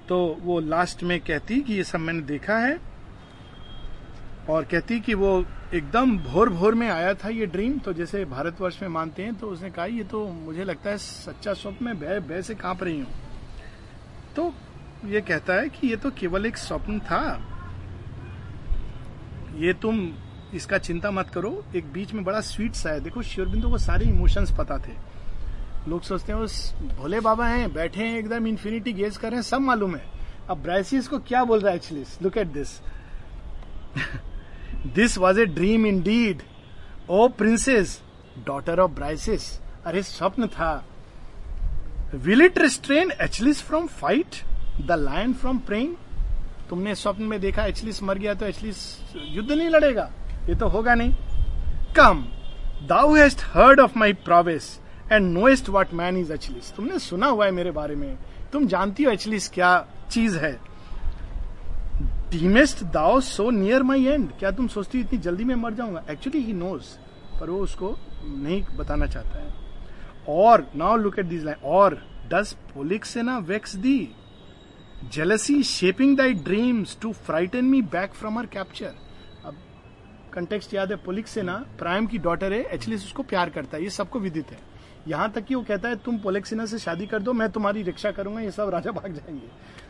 [0.09, 2.79] तो वो लास्ट में कहती कि ये सब मैंने देखा है,
[4.49, 8.81] और कहती कि वो एकदम भोर भोर में आया था ये ड्रीम तो जैसे भारतवर्ष
[8.81, 12.19] में मानते हैं तो उसने कहा, ये तो मुझे लगता है सच्चा स्वप्न में भय
[12.19, 13.13] भय से काँप रही हूँ।
[14.35, 14.53] तो
[15.05, 17.21] ये कहता है कि ये तो केवल एक स्वप्न था।
[19.55, 20.09] ये तुम
[20.53, 24.05] इसका चिंता मत करो। एक बीच में बड़ा स्वीट सा है। देखो शिवरबिंदु को सारे
[24.05, 24.93] इमोशंस पता थे।
[25.87, 29.43] लोग सोचते हैं, उस भोले बाबा हैं, बैठे हैं, एकदम इन्फिनिटी गेज कर रहे हैं,
[29.43, 30.03] सब मालूम है।
[30.49, 32.79] अब ब्राइसिस को क्या बोल रहा है actually look at this
[34.95, 36.41] this was a dream indeed
[37.09, 38.01] O princess
[38.45, 39.49] daughter of Briseis
[39.85, 40.85] अरे, स्वप्न था।
[42.15, 44.35] Will it restrain Achilles from fight
[44.85, 45.95] the lion from preying.
[46.69, 48.77] तुमने स्वप्न में देखा, एचलिस मर गया तो एचलिस
[49.15, 50.09] युद्ध नहीं लड़ेगा।
[50.49, 51.13] ये तो होगा नहीं।
[51.95, 52.25] Come
[52.87, 54.79] thou hast heard of my prowess
[55.11, 56.73] and knowest what man is Achilles.
[56.73, 58.17] तुमने सुना हुआ है मेरे बारे में।
[58.53, 60.51] तुम जानती हो एचलिस क्या चीज़ है।
[62.31, 66.03] डीमेस्ट दाओ सो नियर माई एंड क्या तुम सोचती हो इतनी जल्दी में मर जाऊँगा?
[66.11, 66.83] एक्चुअली ही नोज़
[67.39, 69.53] पर वो उसको नहीं बताना चाहता है।
[70.29, 72.53] और now look at this line और does
[73.21, 73.97] Polyxena wakes thee
[75.03, 78.93] jealousy shaping thy dreams to frighten me back from her capture
[79.45, 79.55] अब
[80.33, 83.83] कंटेक्स्ट याद है, पोलिक से ना प्राइम की डॉटर है एक्चुअली उसको प्यार करता है,
[83.83, 84.59] ये सबको विदित है।
[85.07, 88.11] यहाँ तक कि वो कहता है, तुम पोलेक्सिना से शादी कर दो, मैं तुम्हारी रिक्शा
[88.11, 89.47] करूँगा, ये सब राजा भाग जाएँगे।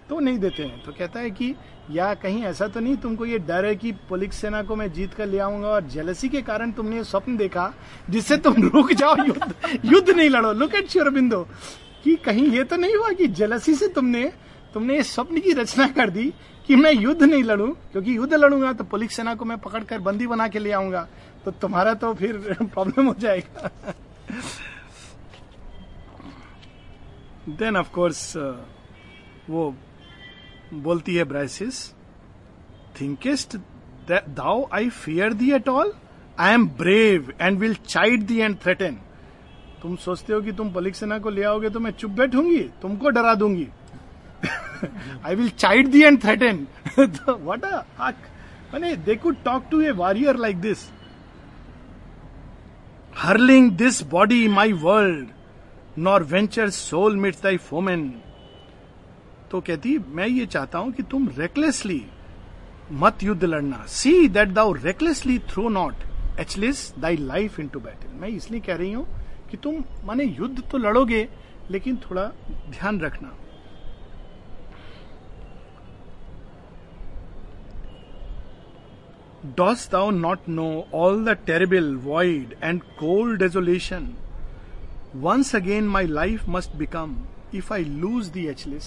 [0.09, 1.55] तो नहीं देते हैं। तो कहता है कि,
[1.91, 5.13] या कहीं ऐसा तो नहीं, तुमको ये डर है कि पुलिस सेना को मैं जीत
[5.13, 7.73] कर ले आऊँगा और जेलसी के कारण तुमने स्वप्न देखा,
[8.09, 11.47] जिससे तुम रुक जाओ, युद्ध युद्ध नहीं लड़ो। लुक एट श्योरबिंदो
[12.03, 14.31] कि कहीं ये तो नहीं हुआ कि जेलसी से तुमने
[14.77, 16.23] तुमने इस स्वप्न की रचना कर दी
[16.67, 20.27] कि मैं युद्ध नहीं लड़ू, क्योंकि युद्ध लड़ूँगा तो पुलिस सेना को मैं पकड़कर बंदी
[20.27, 21.01] बना के ले आऊँगा
[21.45, 23.71] तो तुम्हारा तो फिर प्रॉब्लम हो जाएगा।
[27.49, 28.21] देन ऑफ़ कोर्स
[29.49, 29.63] वो
[30.73, 31.81] बोलती है Briseis
[33.01, 33.57] thinkest
[34.11, 35.91] thou I fear thee at all
[36.39, 38.97] I am brave and will chide thee and threaten
[39.81, 43.09] तुम सोचते हो कि तुम पलिक सेना को ले आओगे तो मैं चुप बैठूँगी, तुमको
[43.09, 43.67] डरा दूँगी।
[44.43, 46.65] I will chide thee and threaten
[47.45, 48.15] what अक
[48.73, 50.89] मैंने they could talk to a warrior like this
[53.17, 58.09] hurling this body my world nor venture soul meets thy foemen
[59.51, 62.05] तो कहती, मैं ये चाहता हूँ कि तुम रेकलेसली
[62.91, 68.29] मत युद्ध लड़ना। See that thou recklessly throw not Achilles thy life into battle मैं
[68.29, 69.05] इसलिए कह रही हूँ
[69.51, 71.27] कि तुम, माने युद्ध तो लड़ोगे,
[71.71, 72.25] लेकिन थोड़ा
[72.69, 73.33] ध्यान रखना।
[79.45, 84.13] Dost thou not know all the terrible void and cold desolation
[85.15, 87.15] once again my life must become
[87.55, 88.85] if I lose thee Achilles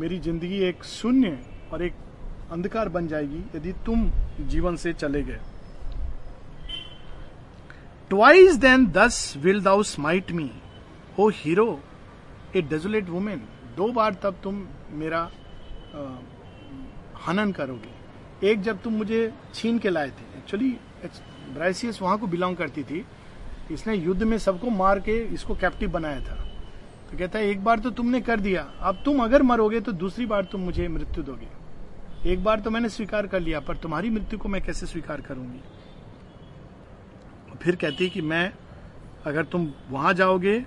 [0.00, 1.38] मेरी ज़िंदगी एक शून्य
[1.72, 1.94] और एक
[2.52, 4.08] अंधकार बन जाएगी यदि तुम
[4.48, 5.40] जीवन से चले गए।
[8.10, 10.50] Twice then thus will thou smite me
[11.20, 11.68] O hero
[12.56, 13.42] a desolate woman
[13.76, 16.02] दो बार तब तुम मेरा आ,
[17.26, 17.93] हनन करोगे।
[18.42, 20.70] एक जब तुम मुझे छीन के लाए थे। एक्चुअली
[21.54, 23.04] ब्राइसियस वहाँ को बिलोंग करती थी।
[23.70, 26.34] इसने युद्ध में सबको मार के इसको कैप्टिव बनाया था।
[27.10, 30.26] तो कहता है, एक बार तो तुमने कर दिया। अब तुम अगर मरोगे तो दूसरी
[30.26, 31.48] बार तुम मुझे मृत्यु दोगे।
[32.32, 35.60] एक बार तो मैंने स्वीकार कर लिया, पर तुम्हारी मृत्यु को मैं कैसे स्वीकार करूँगी?
[37.62, 38.52] फिर कहती कि, मैं,
[39.26, 40.64] अगर तुम वहाँ जाओगे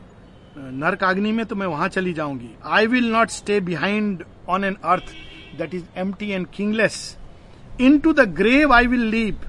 [0.57, 4.77] नरक अग्नि में तो मैं वहाँ चली जाऊँगी। I will not stay behind on an
[4.83, 5.13] earth
[5.57, 7.16] that is empty and kingless
[7.99, 9.41] into the grave I will leap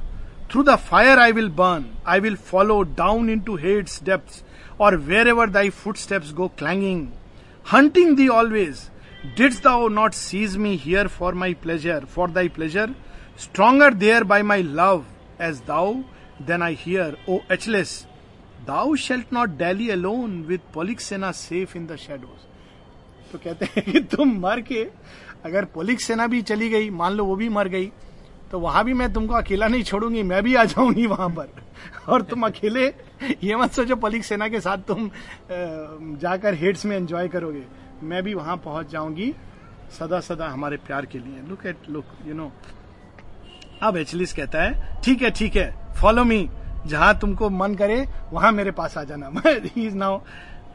[0.50, 4.26] through the fire I will burn I will follow down into Hades step
[4.80, 4.96] or
[5.28, 7.06] wherever thy footsteps go clanging
[7.72, 8.88] hunting thee always
[9.38, 12.94] didst thou not seize me here for my pleasure for thy pleasure
[13.38, 15.04] stronger there by my love
[15.40, 15.94] as thou
[16.46, 18.06] then I here O Achilles
[18.66, 22.46] thou shalt not dally alone with Polyxena safe in the shadows
[23.32, 24.82] तो कहते हैं कि तुम मर के,
[25.44, 27.90] अगर पोलिक सेना भी चली गई, मान लो वो भी मर गई
[28.50, 31.48] तो वहाँ भी मैं तुमको अकेला नहीं छोड़ूँगी, मैं भी आ जाऊँगी वहाँ पर।
[32.08, 32.86] और तुम अकेले,
[33.44, 35.10] ये मत सोचो पलिक सेना के साथ तुम
[36.18, 37.64] जाकर हेड्स में एंजॉय करोगे।
[38.02, 39.32] मैं भी वहाँ पहुँच जाऊँगी,
[39.98, 42.50] सदा सदा हमारे प्यार के लिए। Look at look you know
[43.82, 46.48] अब एचलिस कहता है, ठीक है ठीक है फॉलो मी
[46.86, 50.20] जहाँ तुमको मन करे, वहाँ मेरे पास आ जाना। He is now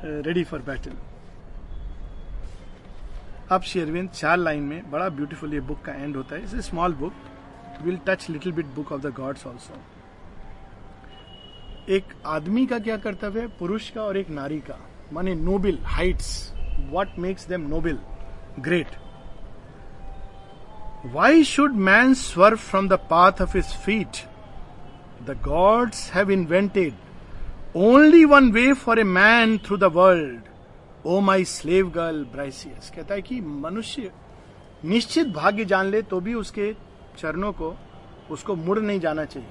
[0.04, 0.92] ready for battle
[3.52, 6.62] अब शेरविंद चार लाइन में, बड़ा ब्यूटीफुल ये बुक का एंड होता है। It's a
[6.62, 7.14] small book
[7.82, 9.82] will touch little bit book of the gods also
[11.90, 13.48] एक आदमी का क्या कर्तव्य है?
[13.60, 14.78] पुरुष का और एक नारी का।
[15.14, 16.54] माने noble heights
[16.92, 17.98] what makes them noble
[18.60, 18.96] great
[21.14, 24.18] why should man swerve from the path of his feet
[25.30, 26.94] the gods have invented
[27.76, 30.42] only one way for a man through the world
[31.06, 34.12] O my slave girl Briseis कहता है कि मनुष्य
[34.86, 36.76] निश्चित भाग्य जान ले तो भी उसके
[37.18, 37.76] चरणों को,
[38.32, 39.50] उसको मुड़ नहीं जाना चाहिए।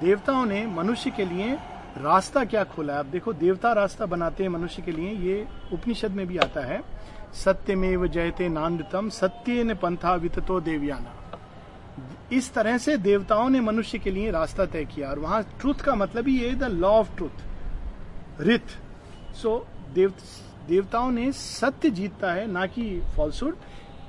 [0.00, 1.54] देवताओं ने मनुष्य के लिए
[1.96, 2.98] रास्ता क्या खोला है?
[2.98, 6.82] अब देखो, देवता रास्ता बनाते हैं मनुष्य के लिए, ये उपनिषद में भी आता है।
[7.34, 11.14] सत्यमेव जयते नांदतम सत्य ने पंथा विततो देवयाना।
[12.32, 15.94] इस तरह से देवताओं ने मनुष्य के लिए रास्ता तय किया, और वहाँ ट्रुथ का
[15.94, 18.78] मतलब ही ये द लॉ ऑफ़ ट्रुथ रिथ
[19.34, 20.12] सो देव,
[20.68, 23.56] देवताओं ने सत्य जीतता है, ना कि फॉल्सुड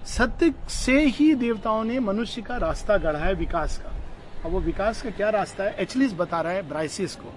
[0.08, 3.90] सत्य से ही देवताओं ने मनुष्य का रास्ता गढ़ा है विकास का।
[4.46, 5.76] अब वो विकास का क्या रास्ता है?
[5.80, 7.34] एचलिस बता रहा है ब्राइसिस को।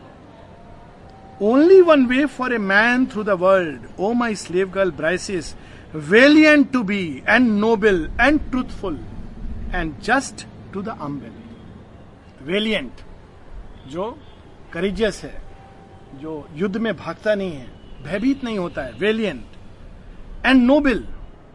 [1.43, 5.55] Only one way for a man through the world O my slave girl Briseis
[5.95, 8.99] valiant to be and noble and truthful
[9.75, 11.33] and just to the humble
[12.43, 13.01] valiant
[13.89, 14.11] जो
[14.73, 15.41] करिजियस है,
[16.15, 17.67] जो युद्ध में भागता नहीं है,
[18.05, 21.05] भयभीत नहीं होता है वेलियंट एंड नोबल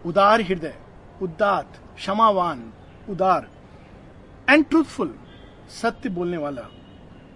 [0.05, 0.75] उदार हृदय।
[1.21, 2.71] उदात, क्षमावान,
[3.09, 3.47] उदार
[4.49, 5.13] एंड ट्रूथफुल
[5.71, 6.61] सत्य बोलने वाला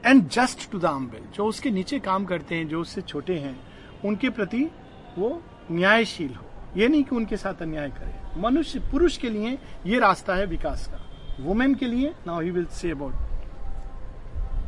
[0.05, 3.59] and just to the humble जो उसके नीचे काम करते हैं, जो उससे छोटे हैं,
[4.05, 4.63] उनके प्रति
[5.17, 5.41] वो
[5.71, 6.45] न्यायशील हो।
[6.77, 10.87] ये नहीं कि उनके साथ अन्याय करे। मनुष्य पुरुष के लिए ये रास्ता है विकास
[10.87, 10.99] का।
[11.39, 13.13] वुमेन के लिए now he will say about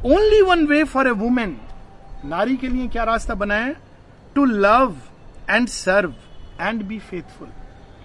[0.06, 1.58] only one way for a woman
[2.26, 3.74] नारी के लिए क्या रास्ता बनाया?
[4.36, 4.96] To love
[5.50, 6.14] and serve
[6.62, 7.48] and be faithful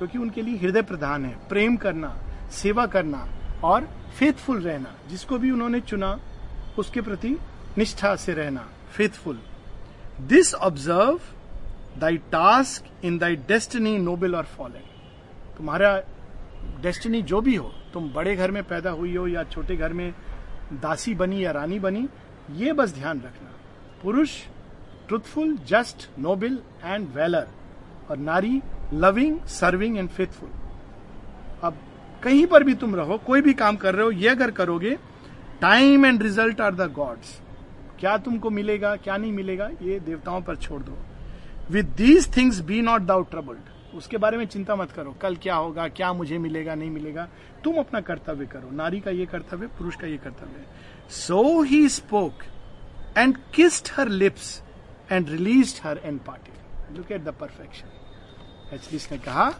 [0.00, 2.16] क्योंकि उनके लिए हृदय प्रधान है। प्रेम करना,
[2.52, 3.26] सेवा करना
[3.64, 6.18] और फेथफुल रहना, जिसको भी उन्होंने चुना,
[6.78, 7.36] उसके प्रति
[7.78, 9.40] निष्ठा से रहना faithful
[10.28, 11.20] this observe
[12.00, 14.88] thy task in thy destiny noble or fallen
[15.56, 15.96] तुम्हारा
[16.82, 20.12] डेस्टिनी जो भी हो, तुम बड़े घर में पैदा हुई हो या छोटे घर में
[20.72, 22.08] दासी बनी या रानी बनी,
[22.56, 23.50] ये बस ध्यान रखना।
[24.02, 24.40] पुरुष
[25.08, 27.48] truthful just noble and valour
[28.10, 28.60] और नारी
[28.92, 30.48] लविंग सर्विंग एंड फेथफुल
[31.62, 31.76] अब
[32.22, 34.96] कहीं पर भी तुम रहो, कोई भी काम कर रहे हो, ये अगर करोगे
[35.60, 37.40] time and result are the gods
[38.00, 40.96] क्या तुमको मिलेगा, क्या नहीं मिलेगा, ये देवताओं पर छोड़ दो।
[41.70, 45.54] With these things be not doubt troubled उसके बारे में चिंता मत करो, कल क्या
[45.54, 47.28] होगा, क्या मुझे मिलेगा, नहीं मिलेगा।
[47.64, 50.64] तुम अपना कर्तव्य करो। नारी का ये कर्तव्य, पुरुष का ये कर्तव्य
[51.12, 52.44] so he spoke
[53.18, 54.62] and kissed her lips
[55.12, 57.98] and released her and parted look at the perfection
[58.72, 59.50] Achilles ने कहा,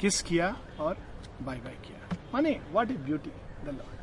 [0.00, 0.96] किस किया और
[1.42, 2.16] बाय बाय किया?
[2.34, 3.30] माने what is beauty
[3.64, 3.98] the lord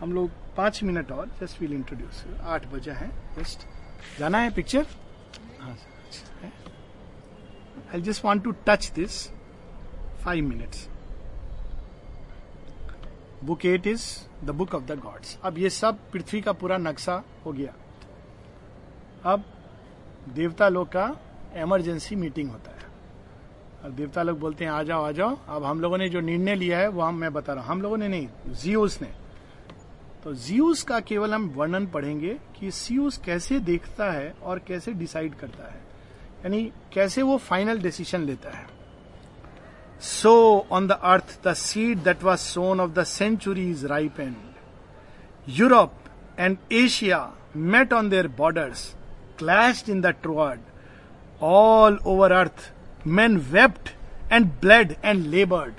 [0.00, 3.66] हम लोग पाँच मिनट और जस्ट विल इंट्रोड्यूस आठ बजे है जस्ट
[4.18, 4.86] जाना है पिक्चर
[5.60, 5.76] हाँ
[7.94, 9.26] I just want to touch this
[10.24, 10.88] five minutes
[13.44, 14.04] book it is
[14.44, 17.74] the book of the gods अब ये सब पृथ्वी का पूरा नक्शा हो गया।
[19.24, 19.44] अब
[20.34, 21.06] देवता लोग का
[21.56, 22.77] इमरजेंसी मीटिंग होता है।
[23.84, 26.54] और देवता लोग बोलते हैं, आ जाओ आ जाओ। अब हम लोगों ने जो निर्णय
[26.54, 29.08] लिया है, वो हम, मैं बता रहा हूँ। हम लोगों ने नहीं, जियूस ने।
[30.24, 35.34] तो जियूस का केवल हम वर्णन पढ़ेंगे कि सियूस कैसे देखता है और कैसे डिसाइड
[35.34, 35.80] करता है।
[36.38, 38.66] यानी कैसे वो फाइनल डिसीज़न लेता है।
[40.00, 44.36] So, on the earth, the seed that was sown of the centuries ripe and
[45.48, 45.94] Europe
[46.38, 48.94] and Asia met on their borders,
[49.38, 50.60] clashed in the Troad.
[51.42, 52.72] All over earth
[53.08, 53.90] man wept
[54.32, 55.74] and bled and laboured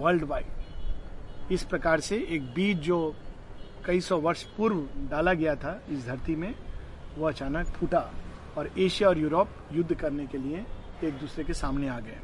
[0.00, 3.14] world wide इस प्रकार से एक बीज जो
[3.86, 4.76] कई सौ वर्ष पूर्व
[5.10, 6.54] डाला गया था, इस धरती में,
[7.18, 8.10] वो अचानक फूटा
[8.58, 10.64] और एशिया और यूरोप युद्ध करने के लिए
[11.04, 12.18] एक दूसरे के सामने आ गए।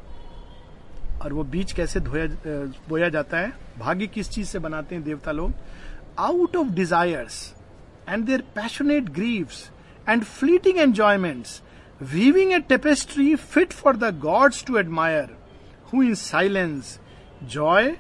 [1.23, 2.27] और वो बीज कैसे धोया,
[2.89, 3.53] बोया जाता है?
[3.79, 5.53] भाग्य किस चीज़ से बनाते हैं देवता लोग?
[6.19, 7.55] Out of desires
[8.09, 9.71] and their passionate grieves
[10.09, 11.61] and fleeting enjoyments
[12.03, 15.37] weaving a tapestry fit for the gods to admire
[15.93, 17.01] who in silence
[17.43, 17.97] joy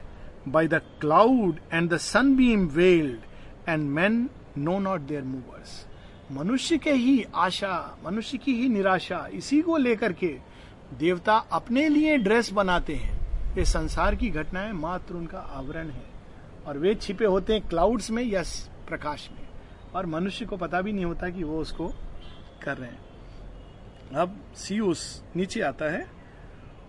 [0.48, 3.20] by the cloud and the sunbeam veiled
[3.68, 5.86] and man know not their movers
[6.32, 10.36] मनुष्य के ही आशा, मनुष्य की ही निराशा, इसी को लेकर के
[10.98, 13.20] देवता अपने लिए ड्रेस बनाते हैं।
[13.56, 16.04] ये संसार की घटनाएँ मात्र उनका आवरण है।
[16.66, 18.42] और वे छिपे होते हैं क्लाउड्स में या
[18.88, 19.48] प्रकाश में।
[19.94, 21.88] और मनुष्य को पता भी नहीं होता कि वो उसको
[22.62, 23.09] कर रहे हैं।
[24.12, 25.00] अब सीयूस
[25.36, 26.06] नीचे आता है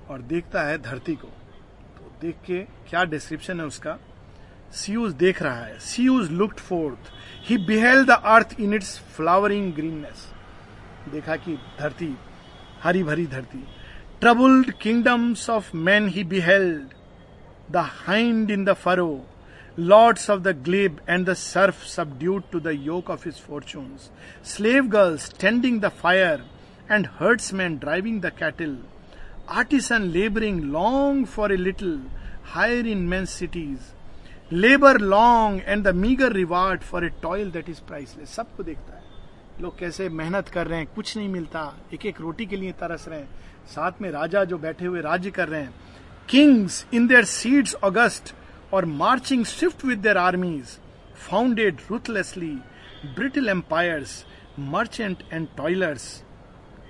[0.09, 2.59] और देखता है धरती को। तो देख के
[2.89, 3.97] क्या डिस्क्रिप्शन है उसका?
[4.73, 7.11] सीयूज देख रहा है। Zeus looked forth
[7.49, 10.27] he beheld the earth in its flowering greenness
[11.11, 12.15] देखा कि धरती
[12.83, 13.63] हरी भरी धरती।
[14.21, 16.93] Troubled kingdoms of man he beheld
[17.71, 19.25] the hind in the furrow
[19.79, 21.83] lords of the glebe and the serf
[22.19, 23.95] subdued to the yoke of his fortune
[24.45, 26.43] slave girls tending the fire
[26.91, 28.75] and herdsmen driving the cattle,
[29.59, 31.97] artisan laboring long for a little,
[32.55, 33.91] higher in men's cities,
[34.51, 38.27] labor long and the meager reward for a toil that is priceless.
[38.27, 39.03] सबको देखता है।
[39.61, 41.61] लोग कैसे मेहनत कर रहे हैं कुछ नहीं मिलता।
[41.93, 43.29] एक एक रोटी के लिए तरस रहे हैं।
[43.67, 45.73] साथ में राजा जो बैठे हुए राज्य कर रहे हैं।
[46.29, 48.33] Kings in their seats august
[48.73, 50.77] or marching swift with their armies
[51.29, 52.55] founded ruthlessly
[53.05, 54.25] brittle empires
[54.59, 56.23] merchant and toilers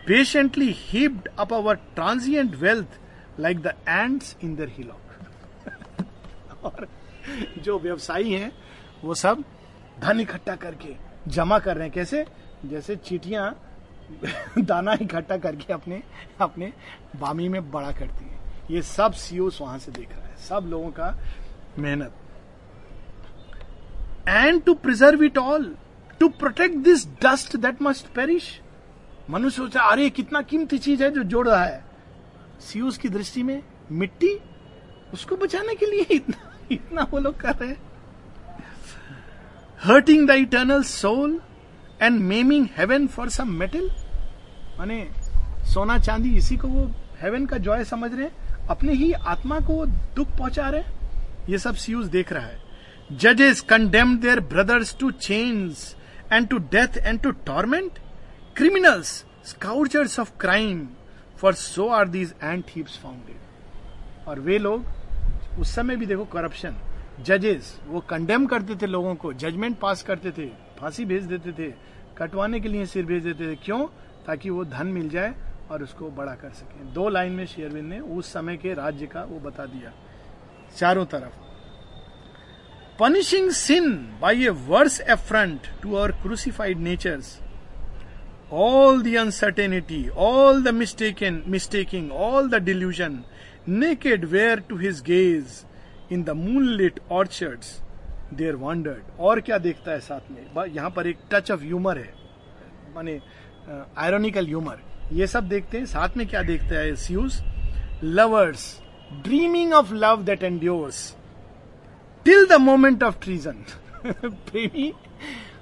[0.08, 2.88] patiently heaped up our transient wealth
[3.40, 4.98] like the ants in their hillock
[6.64, 6.88] और
[7.58, 8.52] जो व्यवसायी हैं,
[9.04, 9.44] वो सब
[10.00, 10.96] धन इकट्ठा करके
[11.28, 12.26] जमा कर रहे हैं। कैसे?
[12.66, 13.68] जैसे चीटियाँ
[14.58, 16.04] दाना इकट्ठा करके अपने
[16.42, 16.74] अपने
[17.20, 18.40] बामी में बड़ा करती है।
[18.72, 21.18] ये सब सीओस वहाँ से देख रहा है। सब लोगों का
[21.80, 22.14] मेहनत।
[24.28, 25.76] And to preserve it all
[26.20, 28.62] to protect this dust that must perish
[29.30, 31.84] मनुष्य सोचा अरे, कितना कीमती चीज़ है जो जोड़ रहा है।
[32.62, 33.62] सीयूस की दृष्टि में
[33.92, 34.38] मिट्टी
[35.14, 37.82] उसको बचाने के लिए इतना इतना वो लोग कर रहे हैं।
[39.82, 41.40] Hurting the eternal soul
[42.02, 43.90] and maiming heaven for some metal
[44.80, 45.08] माने,
[45.74, 46.86] सोना चांदी इसी को वो
[47.22, 51.58] हेवन का जॉय समझ रहे हैं। अपने ही आत्मा को दुख पहुँचा रहे हैं। ये
[51.58, 52.60] सब सीयूज देख रहा है।
[53.12, 55.78] जजेस condemn their brothers to chains
[56.34, 58.00] and to death and to torment
[58.62, 60.88] scourgers of crime
[61.38, 64.86] for so are these and thieves founded और वे लोग,
[65.60, 66.76] उस समय भी देखो करप्शन
[67.20, 70.46] जजेस वो कंडेम करते थे लोगों को जजमेंट पास करते थे,
[70.80, 71.74] फांसी भेज देते थे,
[72.18, 73.88] कटवाने के लिए सिर भेज देते थे। क्यों?
[74.28, 75.36] ताकि वो धन मिल जाए
[75.72, 79.24] और उसको बड़ा कर सके। दो लाइन में शेयरविंद ने उस समय के राज्य का
[79.24, 79.92] वो बता दिया।
[80.78, 81.34] चारों तरफ़।
[83.00, 87.40] Punishing sin by a worse affront to our crucified natures
[88.54, 93.20] all the uncertainty all the mistaken mistaking all the delusion
[93.68, 95.64] naked where to his gaze
[96.12, 97.80] in the moon lit orchards
[98.34, 100.66] there wandered और क्या देखता है साथ में?
[100.68, 102.14] यहाँ पर एक touch of humour है।
[102.96, 103.20] माने
[103.98, 104.80] आयरोनिकल ह्यूमर
[105.14, 107.42] ये सब देखते हैं। साथ में क्या देखता है sees
[108.04, 108.66] lovers
[109.24, 111.16] dreaming of love that endures
[112.26, 113.64] till the moment of treason
[114.06, 114.92] प्रेमी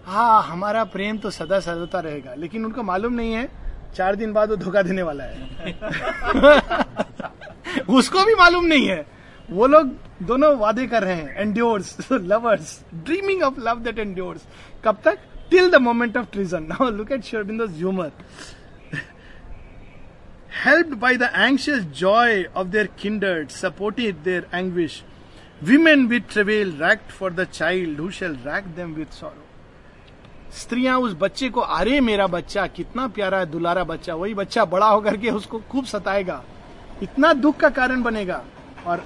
[0.09, 3.47] हाँ हमारा प्रेम तो सदा सर्वता रहेगा, लेकिन उनको मालूम नहीं है,
[3.95, 5.33] चार दिन बाद वो धोखा देने वाला है।
[7.89, 9.05] उसको भी मालूम नहीं है।
[9.49, 9.87] वो लोग
[10.27, 14.41] दोनों वादे कर रहे हैं endures lovers dreaming of love that endures
[14.85, 15.17] कब तक?
[15.51, 18.11] Till the moment of treason now look at Sri Aurobindo's humour
[20.65, 25.03] helped by the anxious joy of their kindred supported their anguish
[25.63, 29.48] women with travail racked for the child who shall rack them with sorrow
[30.53, 34.87] स्त्रियाँ उस बच्चे को, अरे मेरा बच्चा, कितना प्यारा है दुलारा बच्चा, वही बच्चा बड़ा
[34.87, 36.43] होकर के उसको खूब सताएगा।
[37.03, 38.43] इतना दुख का कारण बनेगा।
[38.87, 39.03] और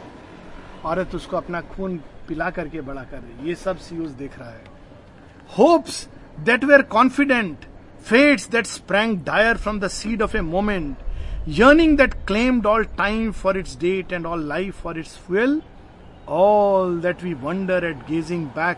[0.86, 4.64] औरत उसको अपना खून पिला करके बड़ा कर रही ये सब सीज देख रहा है।
[5.58, 6.08] Hopes
[6.40, 7.66] that were confident
[8.06, 10.98] fates that sprang dire from the seed of a moment
[11.48, 15.62] yearning that claimed all time for its date and all life for its fuel
[16.30, 18.78] all that we wonder at gazing back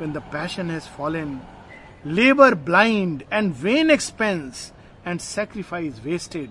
[0.00, 1.40] when the passion has fallen
[2.06, 4.72] labour blind and when expense
[5.06, 6.50] and sacrifice wasted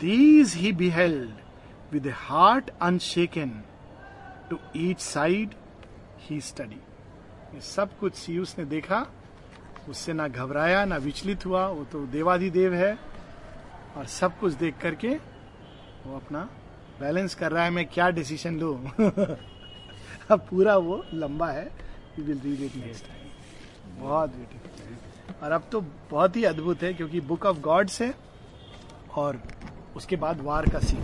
[0.00, 1.30] these he beheld
[1.92, 3.62] with heart unshaken
[4.50, 5.54] to each side
[6.18, 6.80] he study
[7.60, 9.06] सब कुछ सी उसने देखा।
[9.88, 12.98] उससे ना घबराया, ना विचलित हुआ। वो तो देवाधि देव है।
[13.96, 15.08] और सब कुछ देख करके
[16.06, 16.50] वो अपना
[17.00, 18.74] बैलेंस कर रहा है। मैं क्या डिसीज़न लू?
[20.30, 21.72] अब पूरा वो लंबा है।
[22.18, 23.23] Will read it next time
[24.00, 25.80] बहुत ब्यूटीफुल और अब तो
[26.10, 28.14] बहुत ही अद्भुत है, क्योंकि बुक ऑफ़ गॉड्स है
[29.16, 29.40] और
[29.96, 31.00] उसके बाद वार का सीन